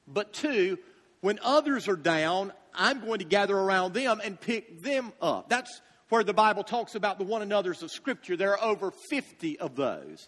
But 0.08 0.34
two, 0.34 0.78
when 1.22 1.40
others 1.44 1.88
are 1.88 1.96
down, 1.96 2.52
I'm 2.74 3.02
going 3.02 3.20
to 3.20 3.26
gather 3.26 3.58
around 3.58 3.94
them 3.94 4.22
and 4.24 4.40
pick 4.40 4.82
them 4.82 5.14
up. 5.22 5.50
That's 5.50 5.82
where 6.10 6.24
the 6.24 6.34
Bible 6.34 6.64
talks 6.64 6.96
about 6.96 7.18
the 7.18 7.24
one 7.24 7.42
another's 7.42 7.84
of 7.84 7.92
Scripture. 7.92 8.36
There 8.36 8.58
are 8.58 8.64
over 8.64 8.92
50 8.92 9.60
of 9.60 9.76
those 9.76 10.28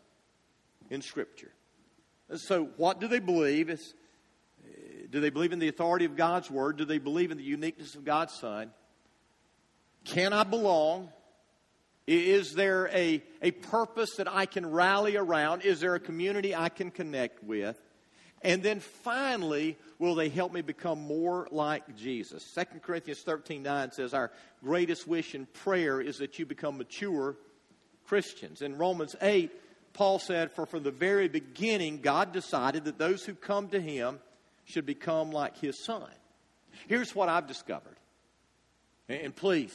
in 0.90 1.02
Scripture. 1.02 1.52
So, 2.36 2.70
what 2.78 3.00
do 3.00 3.08
they 3.08 3.20
believe? 3.20 3.70
Is, 3.70 3.94
eh, 4.66 5.06
do 5.10 5.20
they 5.20 5.30
believe 5.30 5.52
in 5.52 5.60
the 5.60 5.68
authority 5.68 6.06
of 6.06 6.16
God's 6.16 6.50
Word? 6.50 6.78
Do 6.78 6.86
they 6.86 7.00
believe 7.00 7.32
in 7.32 7.38
the 7.38 7.44
uniqueness 7.44 7.96
of 7.96 8.06
God's 8.06 8.34
Son? 8.34 8.72
Can 10.06 10.34
I 10.34 10.44
belong? 10.44 11.10
Is 12.06 12.54
there 12.54 12.90
a, 12.94 13.24
a 13.42 13.52
purpose 13.52 14.16
that 14.18 14.28
I 14.28 14.46
can 14.46 14.70
rally 14.70 15.16
around? 15.16 15.62
Is 15.62 15.80
there 15.80 15.96
a 15.96 16.00
community 16.00 16.54
I 16.54 16.70
can 16.70 16.92
connect 16.92 17.44
with? 17.44 17.80
And 18.44 18.62
then 18.62 18.82
finally, 18.82 19.78
will 20.00 20.16
they 20.16 20.28
help 20.28 20.52
me 20.52 20.62
become 20.62 21.00
more 21.02 21.48
like 21.50 21.96
Jesus? 21.96 22.44
2 22.54 22.80
Corinthians 22.82 23.22
13 23.22 23.64
9 23.64 23.92
says, 23.92 24.14
Our 24.14 24.32
greatest 24.64 25.08
wish 25.08 25.34
and 25.34 25.52
prayer 25.54 26.02
is 26.02 26.18
that 26.18 26.38
you 26.38 26.46
become 26.46 26.78
mature 26.78 27.38
Christians. 28.06 28.62
In 28.62 28.78
Romans 28.78 29.16
8, 29.22 29.50
Paul 29.94 30.20
said, 30.20 30.52
For 30.52 30.66
from 30.66 30.84
the 30.84 30.92
very 30.92 31.30
beginning, 31.30 32.02
God 32.02 32.34
decided 32.34 32.86
that 32.86 32.98
those 32.98 33.24
who 33.24 33.34
come 33.34 33.70
to 33.70 33.80
him 33.80 34.20
should 34.66 34.86
become 34.86 35.32
like 35.32 35.58
his 35.58 35.80
son. 35.80 36.10
Here's 36.88 37.16
what 37.16 37.30
I've 37.30 37.48
discovered. 37.48 37.96
And 39.08 39.36
please, 39.36 39.74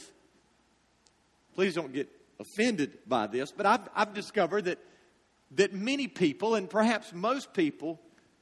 please 1.55 1.73
don't 1.73 1.93
get 1.93 2.09
offended 2.39 2.97
by 3.07 3.27
this, 3.27 3.51
but 3.51 3.65
I've, 3.65 3.89
I've 3.95 4.13
discovered 4.13 4.65
that, 4.65 4.79
that 5.51 5.73
many 5.73 6.07
people, 6.07 6.55
and 6.55 6.69
perhaps 6.69 7.13
most 7.13 7.53
people, 7.53 7.99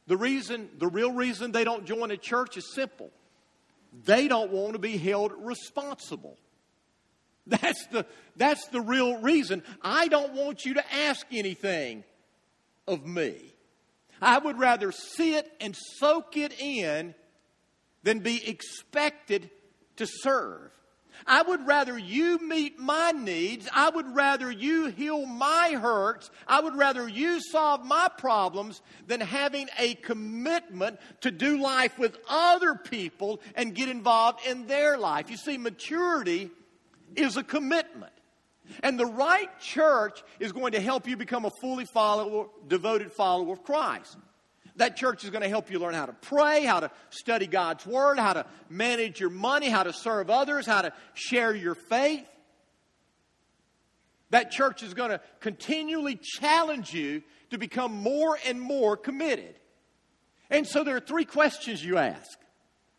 the 0.07 0.17
reason, 0.17 0.69
the 0.77 0.87
real 0.87 1.11
reason 1.11 1.51
they 1.51 1.63
don't 1.63 1.85
join 1.85 2.11
a 2.11 2.17
church 2.17 2.57
is 2.57 2.73
simple. 2.73 3.11
They 4.05 4.27
don't 4.27 4.51
want 4.51 4.73
to 4.73 4.79
be 4.79 4.97
held 4.97 5.33
responsible. 5.39 6.37
That's 7.45 7.87
the, 7.87 8.05
that's 8.35 8.67
the 8.67 8.81
real 8.81 9.21
reason. 9.21 9.63
I 9.81 10.09
don't 10.09 10.33
want 10.33 10.65
you 10.65 10.73
to 10.75 10.93
ask 10.93 11.25
anything 11.31 12.03
of 12.87 13.05
me. 13.05 13.37
I 14.21 14.37
would 14.37 14.59
rather 14.59 14.91
sit 14.91 15.49
and 15.61 15.75
soak 15.99 16.35
it 16.35 16.59
in 16.59 17.15
than 18.03 18.19
be 18.19 18.45
expected 18.47 19.49
to 19.97 20.05
serve. 20.05 20.71
I 21.25 21.41
would 21.41 21.65
rather 21.65 21.97
you 21.97 22.39
meet 22.39 22.79
my 22.79 23.11
needs. 23.11 23.67
I 23.73 23.89
would 23.89 24.15
rather 24.15 24.51
you 24.51 24.87
heal 24.87 25.25
my 25.25 25.77
hurts. 25.81 26.29
I 26.47 26.61
would 26.61 26.75
rather 26.75 27.07
you 27.07 27.41
solve 27.41 27.85
my 27.85 28.09
problems 28.17 28.81
than 29.07 29.21
having 29.21 29.67
a 29.79 29.95
commitment 29.95 30.99
to 31.21 31.31
do 31.31 31.61
life 31.61 31.97
with 31.97 32.17
other 32.29 32.75
people 32.75 33.41
and 33.55 33.73
get 33.73 33.89
involved 33.89 34.45
in 34.45 34.67
their 34.67 34.97
life. 34.97 35.29
You 35.29 35.37
see, 35.37 35.57
maturity 35.57 36.51
is 37.15 37.37
a 37.37 37.43
commitment. 37.43 38.13
And 38.83 38.99
the 38.99 39.05
right 39.05 39.49
church 39.59 40.23
is 40.39 40.51
going 40.51 40.73
to 40.73 40.81
help 40.81 41.07
you 41.07 41.15
become 41.15 41.45
a 41.45 41.51
fully 41.61 41.85
follower, 41.85 42.47
devoted 42.67 43.11
follower 43.11 43.53
of 43.53 43.63
Christ. 43.63 44.17
That 44.77 44.95
church 44.95 45.23
is 45.23 45.29
going 45.29 45.41
to 45.41 45.49
help 45.49 45.71
you 45.71 45.79
learn 45.79 45.93
how 45.93 46.05
to 46.05 46.13
pray, 46.13 46.63
how 46.63 46.79
to 46.79 46.91
study 47.09 47.47
God's 47.47 47.85
Word, 47.85 48.19
how 48.19 48.33
to 48.33 48.45
manage 48.69 49.19
your 49.19 49.29
money, 49.29 49.69
how 49.69 49.83
to 49.83 49.93
serve 49.93 50.29
others, 50.29 50.65
how 50.65 50.83
to 50.83 50.93
share 51.13 51.53
your 51.53 51.75
faith. 51.75 52.25
That 54.29 54.51
church 54.51 54.83
is 54.83 54.93
going 54.93 55.11
to 55.11 55.21
continually 55.39 56.19
challenge 56.21 56.93
you 56.93 57.23
to 57.49 57.57
become 57.57 57.93
more 57.93 58.37
and 58.45 58.59
more 58.59 58.97
committed. 58.97 59.55
And 60.49 60.67
so 60.67 60.83
there 60.83 60.95
are 60.95 61.01
three 61.01 61.25
questions 61.25 61.83
you 61.83 61.97
ask 61.97 62.37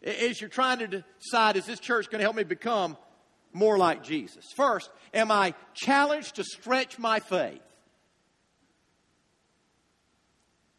as 0.02 0.40
you're 0.40 0.50
trying 0.50 0.78
to 0.78 1.04
decide 1.20 1.56
is 1.56 1.66
this 1.66 1.80
church 1.80 2.10
going 2.10 2.20
to 2.20 2.24
help 2.24 2.36
me 2.36 2.44
become 2.44 2.96
more 3.52 3.78
like 3.78 4.02
Jesus? 4.02 4.44
First, 4.56 4.90
am 5.14 5.30
I 5.30 5.54
challenged 5.74 6.36
to 6.36 6.44
stretch 6.44 6.98
my 6.98 7.20
faith? 7.20 7.60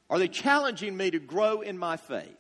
Are 0.10 0.18
they 0.18 0.28
challenging 0.28 0.98
me 0.98 1.12
to 1.12 1.20
grow 1.20 1.62
in 1.62 1.78
my 1.78 1.98
faith? 1.98 2.36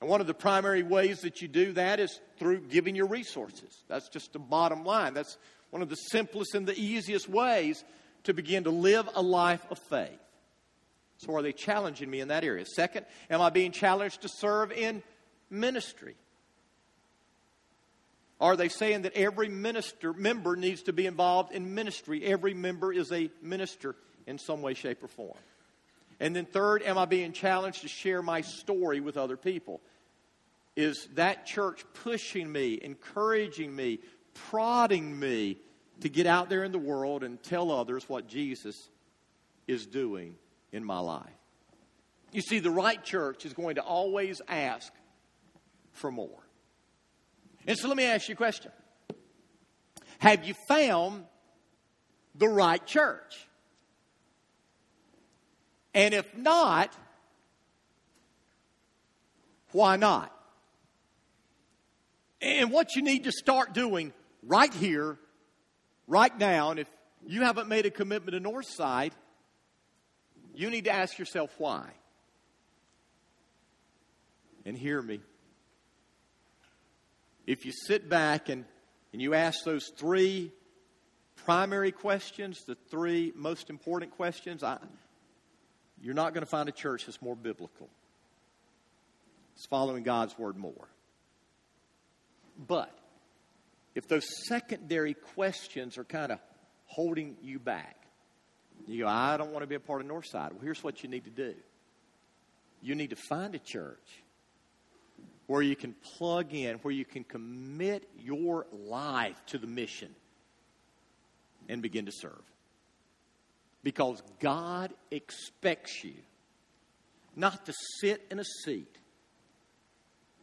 And 0.00 0.10
one 0.10 0.20
of 0.20 0.26
the 0.26 0.34
primary 0.34 0.82
ways 0.82 1.20
that 1.20 1.42
you 1.42 1.48
do 1.48 1.72
that 1.74 2.00
is 2.00 2.20
through 2.38 2.62
giving 2.62 2.96
your 2.96 3.06
resources. 3.06 3.84
That's 3.88 4.08
just 4.08 4.32
the 4.32 4.40
bottom 4.40 4.84
line. 4.84 5.14
That's 5.14 5.38
one 5.70 5.80
of 5.80 5.88
the 5.88 5.94
simplest 5.94 6.54
and 6.54 6.66
the 6.66 6.76
easiest 6.76 7.28
ways 7.28 7.84
to 8.24 8.34
begin 8.34 8.64
to 8.64 8.70
live 8.70 9.08
a 9.14 9.22
life 9.22 9.64
of 9.70 9.78
faith. 9.78 10.18
So, 11.18 11.36
are 11.36 11.42
they 11.42 11.52
challenging 11.52 12.10
me 12.10 12.18
in 12.18 12.28
that 12.28 12.42
area? 12.42 12.66
Second, 12.66 13.06
am 13.30 13.40
I 13.40 13.50
being 13.50 13.70
challenged 13.70 14.22
to 14.22 14.28
serve 14.28 14.72
in 14.72 15.04
ministry? 15.50 16.16
Are 18.40 18.56
they 18.56 18.68
saying 18.68 19.02
that 19.02 19.12
every 19.14 19.48
minister 19.48 20.12
member 20.12 20.56
needs 20.56 20.82
to 20.82 20.92
be 20.92 21.06
involved 21.06 21.52
in 21.52 21.76
ministry? 21.76 22.24
Every 22.24 22.54
member 22.54 22.92
is 22.92 23.12
a 23.12 23.30
minister 23.40 23.94
in 24.26 24.36
some 24.36 24.62
way, 24.62 24.74
shape, 24.74 25.04
or 25.04 25.06
form. 25.06 25.38
And 26.22 26.36
then, 26.36 26.44
third, 26.46 26.84
am 26.84 26.98
I 26.98 27.04
being 27.04 27.32
challenged 27.32 27.82
to 27.82 27.88
share 27.88 28.22
my 28.22 28.42
story 28.42 29.00
with 29.00 29.16
other 29.16 29.36
people? 29.36 29.80
Is 30.76 31.08
that 31.14 31.46
church 31.46 31.84
pushing 32.04 32.50
me, 32.50 32.78
encouraging 32.80 33.74
me, 33.74 33.98
prodding 34.32 35.18
me 35.18 35.58
to 36.00 36.08
get 36.08 36.28
out 36.28 36.48
there 36.48 36.62
in 36.62 36.70
the 36.70 36.78
world 36.78 37.24
and 37.24 37.42
tell 37.42 37.72
others 37.72 38.08
what 38.08 38.28
Jesus 38.28 38.88
is 39.66 39.84
doing 39.84 40.36
in 40.70 40.84
my 40.84 41.00
life? 41.00 41.26
You 42.30 42.40
see, 42.40 42.60
the 42.60 42.70
right 42.70 43.02
church 43.02 43.44
is 43.44 43.52
going 43.52 43.74
to 43.74 43.82
always 43.82 44.40
ask 44.46 44.92
for 45.90 46.12
more. 46.12 46.46
And 47.66 47.76
so 47.76 47.88
let 47.88 47.96
me 47.96 48.04
ask 48.04 48.28
you 48.28 48.34
a 48.34 48.36
question 48.36 48.70
Have 50.20 50.44
you 50.44 50.54
found 50.68 51.24
the 52.36 52.48
right 52.48 52.86
church? 52.86 53.48
And 55.94 56.14
if 56.14 56.36
not, 56.36 56.94
why 59.72 59.96
not? 59.96 60.34
And 62.40 62.70
what 62.70 62.96
you 62.96 63.02
need 63.02 63.24
to 63.24 63.32
start 63.32 63.72
doing 63.72 64.12
right 64.42 64.72
here, 64.72 65.18
right 66.06 66.36
now, 66.38 66.70
and 66.70 66.80
if 66.80 66.88
you 67.26 67.42
haven't 67.42 67.68
made 67.68 67.86
a 67.86 67.90
commitment 67.90 68.32
to 68.32 68.50
Northside, 68.50 69.12
you 70.54 70.70
need 70.70 70.84
to 70.84 70.92
ask 70.92 71.18
yourself 71.18 71.54
why. 71.58 71.88
And 74.64 74.76
hear 74.76 75.00
me. 75.00 75.20
If 77.46 77.64
you 77.64 77.72
sit 77.72 78.08
back 78.08 78.48
and, 78.48 78.64
and 79.12 79.20
you 79.20 79.34
ask 79.34 79.64
those 79.64 79.90
three 79.96 80.52
primary 81.44 81.90
questions, 81.92 82.64
the 82.64 82.76
three 82.90 83.32
most 83.34 83.70
important 83.70 84.12
questions, 84.12 84.62
I, 84.62 84.78
you're 86.02 86.14
not 86.14 86.34
going 86.34 86.44
to 86.44 86.50
find 86.50 86.68
a 86.68 86.72
church 86.72 87.06
that's 87.06 87.22
more 87.22 87.36
biblical. 87.36 87.88
It's 89.54 89.66
following 89.66 90.02
God's 90.02 90.36
word 90.36 90.56
more. 90.56 90.88
But 92.66 92.92
if 93.94 94.08
those 94.08 94.24
secondary 94.46 95.14
questions 95.14 95.96
are 95.98 96.04
kind 96.04 96.32
of 96.32 96.38
holding 96.86 97.36
you 97.40 97.58
back, 97.58 97.96
you 98.86 99.04
go, 99.04 99.08
I 99.08 99.36
don't 99.36 99.52
want 99.52 99.62
to 99.62 99.66
be 99.66 99.76
a 99.76 99.80
part 99.80 100.00
of 100.00 100.08
Northside. 100.08 100.52
Well, 100.52 100.62
here's 100.62 100.82
what 100.82 101.02
you 101.02 101.08
need 101.08 101.24
to 101.24 101.30
do 101.30 101.54
you 102.82 102.96
need 102.96 103.10
to 103.10 103.16
find 103.16 103.54
a 103.54 103.60
church 103.60 104.22
where 105.46 105.62
you 105.62 105.76
can 105.76 105.94
plug 106.18 106.52
in, 106.52 106.76
where 106.78 106.92
you 106.92 107.04
can 107.04 107.22
commit 107.22 108.08
your 108.18 108.66
life 108.72 109.40
to 109.46 109.58
the 109.58 109.66
mission 109.66 110.08
and 111.68 111.80
begin 111.80 112.06
to 112.06 112.12
serve. 112.12 112.42
Because 113.82 114.22
God 114.40 114.92
expects 115.10 116.04
you 116.04 116.14
not 117.34 117.66
to 117.66 117.72
sit 118.00 118.24
in 118.30 118.38
a 118.38 118.44
seat. 118.44 118.98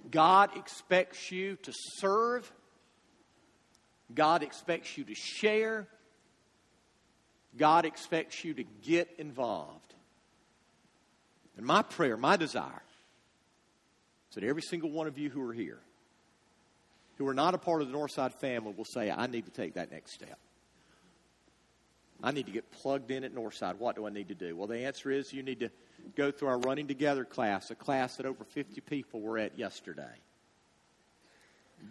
God 0.10 0.56
expects 0.58 1.32
you 1.32 1.56
to 1.58 1.72
serve. 1.74 2.52
God 4.14 4.44
expects 4.44 4.98
you 4.98 5.04
to 5.06 5.14
share. 5.14 5.88
God 7.58 7.86
expects 7.86 8.44
you 8.44 8.54
to 8.56 8.64
get 8.82 9.10
involved. 9.18 9.94
And 11.58 11.66
my 11.66 11.82
prayer, 11.82 12.18
my 12.18 12.38
desire, 12.38 12.84
is 14.30 14.36
that 14.36 14.44
every 14.44 14.62
single 14.62 14.92
one 14.92 15.08
of 15.08 15.18
you 15.18 15.30
who 15.30 15.48
are 15.48 15.54
here, 15.54 15.80
who 17.18 17.28
are 17.28 17.34
not 17.34 17.54
a 17.54 17.58
part 17.58 17.82
of 17.82 17.92
the 17.92 17.94
Northside 17.94 18.34
family, 18.34 18.74
will 18.76 18.86
say, 18.86 19.12
I 19.12 19.28
need 19.28 19.46
to 19.46 19.52
take 19.52 19.74
that 19.74 19.92
next 19.92 20.14
step. 20.14 20.40
I 22.22 22.32
need 22.32 22.48
to 22.48 22.52
get 22.52 22.70
plugged 22.72 23.12
in 23.12 23.24
at 23.24 23.34
Northside. 23.34 23.78
What 23.78 23.96
do 23.96 24.06
I 24.06 24.10
need 24.10 24.28
to 24.28 24.36
do? 24.36 24.56
Well, 24.56 24.68
the 24.68 24.80
answer 24.80 25.10
is 25.10 25.32
you 25.32 25.44
need 25.44 25.62
to 25.62 25.70
go 26.16 26.32
through 26.32 26.50
our 26.50 26.58
Running 26.60 26.88
Together 26.88 27.24
class, 27.24 27.72
a 27.72 27.76
class 27.76 28.18
that 28.18 28.26
over 28.26 28.44
50 28.44 28.82
people 28.82 29.22
were 29.22 29.38
at 29.38 29.58
yesterday. 29.58 30.04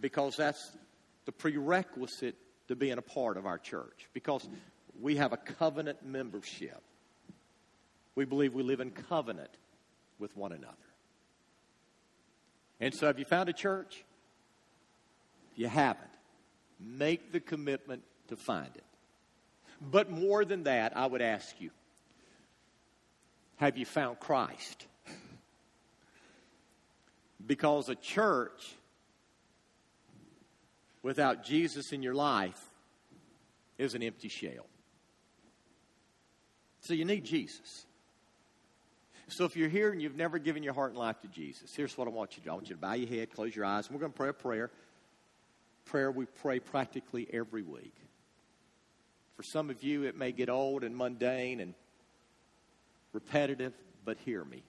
Because 0.01 0.37
that's 0.37 0.77
the 1.25 1.33
prerequisite 1.33 2.37
to 2.69 2.77
being 2.77 2.99
a 2.99 3.03
part 3.03 3.39
of 3.39 3.47
our 3.47 3.59
church. 3.59 4.09
Because 4.13 4.47
we 5.01 5.17
have 5.17 5.33
a 5.33 5.39
covenant 5.39 6.05
membership. 6.05 6.83
We 8.15 8.27
believe 8.27 8.53
we 8.53 8.63
live 8.63 8.81
in 8.81 8.91
covenant 8.91 9.51
with 10.19 10.37
one 10.37 10.53
another. 10.53 10.75
And 12.81 12.95
so, 12.95 13.07
have 13.07 13.19
you 13.19 13.25
found 13.25 13.49
a 13.49 13.53
church? 13.53 14.05
If 15.53 15.59
you 15.59 15.69
haven't, 15.69 16.11
make 16.81 17.33
the 17.33 17.41
commitment 17.41 18.03
to 18.29 18.37
find 18.37 18.71
it. 18.75 18.85
But 19.81 20.11
more 20.11 20.45
than 20.45 20.65
that, 20.65 20.97
I 20.97 21.07
would 21.07 21.23
ask 21.23 21.61
you 21.61 21.71
have 23.57 23.77
you 23.77 23.85
found 23.85 24.21
Christ? 24.21 24.87
Because 27.45 27.89
a 27.89 27.95
church 27.95 28.75
without 31.03 31.45
Jesus 31.45 31.93
in 31.93 32.03
your 32.03 32.15
life 32.15 32.61
is 33.79 33.95
an 33.95 34.03
empty 34.03 34.29
shell. 34.29 34.67
So 36.81 36.95
you 36.95 37.05
need 37.05 37.25
Jesus. 37.25 37.87
So 39.29 39.45
if 39.45 39.57
you're 39.57 39.69
here 39.69 39.91
and 39.91 40.01
you've 40.01 40.17
never 40.17 40.39
given 40.39 40.63
your 40.63 40.73
heart 40.73 40.91
and 40.91 40.99
life 40.99 41.21
to 41.21 41.29
Jesus, 41.29 41.75
here's 41.75 41.99
what 41.99 42.09
I 42.09 42.11
want 42.11 42.37
you 42.37 42.43
to 42.43 42.45
do. 42.45 42.51
I 42.51 42.55
want 42.55 42.69
you 42.69 42.77
to 42.77 42.81
bow 42.81 42.95
your 42.95 43.09
head, 43.09 43.31
close 43.31 43.55
your 43.55 43.65
eyes, 43.65 43.87
and 43.87 43.95
we're 43.95 44.01
going 44.01 44.13
to 44.13 44.17
pray 44.17 44.29
a 44.29 44.33
prayer. 44.33 44.71
Prayer 45.85 46.11
we 46.11 46.27
pray 46.27 46.61
practically 46.61 47.29
every 47.33 47.63
week. 47.63 47.95
For 49.39 49.45
some 49.45 49.71
of 49.71 49.83
you, 49.85 50.03
it 50.03 50.19
may 50.19 50.33
get 50.33 50.51
old 50.51 50.83
and 50.83 50.97
mundane 50.97 51.61
and 51.61 51.73
repetitive, 53.13 53.73
but 54.05 54.19
hear 54.25 54.45
me. 54.45 54.65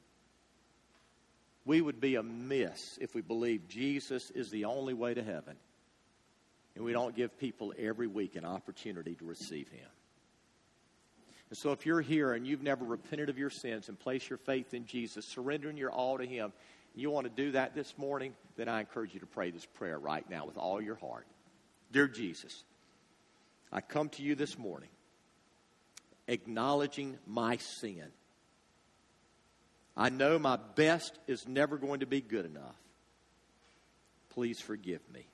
We 1.65 1.81
would 1.81 1.99
be 1.99 2.15
amiss 2.15 2.97
if 3.01 3.13
we 3.15 3.21
believe 3.21 3.67
Jesus 3.67 4.29
is 4.29 4.51
the 4.51 4.65
only 4.65 4.93
way 4.93 5.13
to 5.13 5.23
heaven 5.23 5.55
and 6.75 6.85
we 6.85 6.93
don't 6.93 7.13
give 7.13 7.37
people 7.37 7.73
every 7.77 8.07
week 8.07 8.35
an 8.35 8.45
opportunity 8.45 9.15
to 9.15 9.25
receive 9.25 9.67
Him. 9.69 9.89
And 11.49 11.57
so, 11.57 11.71
if 11.71 11.85
you're 11.85 11.99
here 11.99 12.33
and 12.33 12.45
you've 12.45 12.61
never 12.61 12.85
repented 12.85 13.29
of 13.29 13.37
your 13.37 13.49
sins 13.49 13.89
and 13.89 13.99
placed 13.99 14.29
your 14.29 14.37
faith 14.37 14.73
in 14.73 14.85
Jesus, 14.85 15.25
surrendering 15.25 15.77
your 15.77 15.91
all 15.91 16.17
to 16.17 16.25
Him, 16.25 16.53
you 16.95 17.09
want 17.09 17.25
to 17.25 17.43
do 17.43 17.51
that 17.53 17.75
this 17.75 17.97
morning, 17.97 18.33
then 18.55 18.69
I 18.69 18.81
encourage 18.81 19.13
you 19.13 19.19
to 19.19 19.25
pray 19.25 19.49
this 19.51 19.65
prayer 19.65 19.97
right 19.97 20.27
now 20.29 20.45
with 20.45 20.57
all 20.57 20.79
your 20.79 20.95
heart. 20.95 21.25
Dear 21.91 22.07
Jesus, 22.07 22.63
I 23.71 23.81
come 23.81 24.09
to 24.09 24.23
you 24.23 24.35
this 24.35 24.57
morning 24.57 24.89
acknowledging 26.29 27.17
my 27.25 27.57
sin. 27.57 28.05
I 29.97 30.09
know 30.09 30.39
my 30.39 30.57
best 30.75 31.17
is 31.27 31.47
never 31.47 31.77
going 31.77 32.01
to 32.01 32.05
be 32.05 32.21
good 32.21 32.45
enough. 32.45 32.75
Please 34.29 34.61
forgive 34.61 35.01
me. 35.11 35.25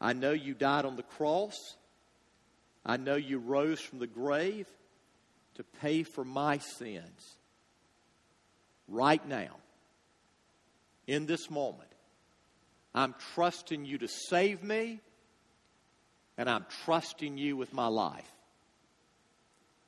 I 0.00 0.12
know 0.12 0.32
you 0.32 0.54
died 0.54 0.84
on 0.84 0.96
the 0.96 1.02
cross. 1.02 1.76
I 2.84 2.96
know 2.96 3.16
you 3.16 3.38
rose 3.38 3.80
from 3.80 3.98
the 3.98 4.06
grave 4.06 4.68
to 5.54 5.64
pay 5.80 6.02
for 6.02 6.24
my 6.24 6.58
sins. 6.58 7.36
Right 8.86 9.26
now, 9.26 9.56
in 11.06 11.26
this 11.26 11.50
moment, 11.50 11.90
I'm 12.94 13.14
trusting 13.34 13.84
you 13.84 13.98
to 13.98 14.08
save 14.08 14.62
me, 14.62 15.00
and 16.40 16.48
I'm 16.48 16.64
trusting 16.86 17.36
you 17.36 17.54
with 17.54 17.74
my 17.74 17.88
life. 17.88 18.32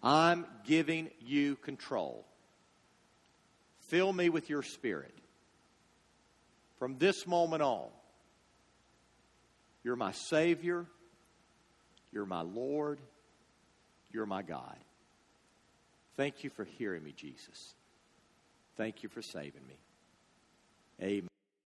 I'm 0.03 0.45
giving 0.67 1.09
you 1.19 1.57
control. 1.57 2.27
Fill 3.89 4.13
me 4.13 4.29
with 4.29 4.51
your 4.51 4.63
spirit. 4.63 5.15
From 6.79 6.99
this 6.99 7.27
moment 7.27 7.63
on, 7.63 7.89
you're 9.83 9.97
my 9.97 10.13
Savior. 10.13 10.85
You're 12.13 12.27
my 12.27 12.43
Lord. 12.43 13.01
You're 14.11 14.27
my 14.27 14.43
God. 14.43 14.77
Thank 16.19 16.45
you 16.45 16.51
for 16.51 16.65
hearing 16.65 17.03
me, 17.03 17.15
Jesus. 17.17 17.75
Thank 18.77 19.03
you 19.03 19.09
for 19.09 19.23
saving 19.23 19.67
me. 19.67 19.79
Amen. 21.01 21.29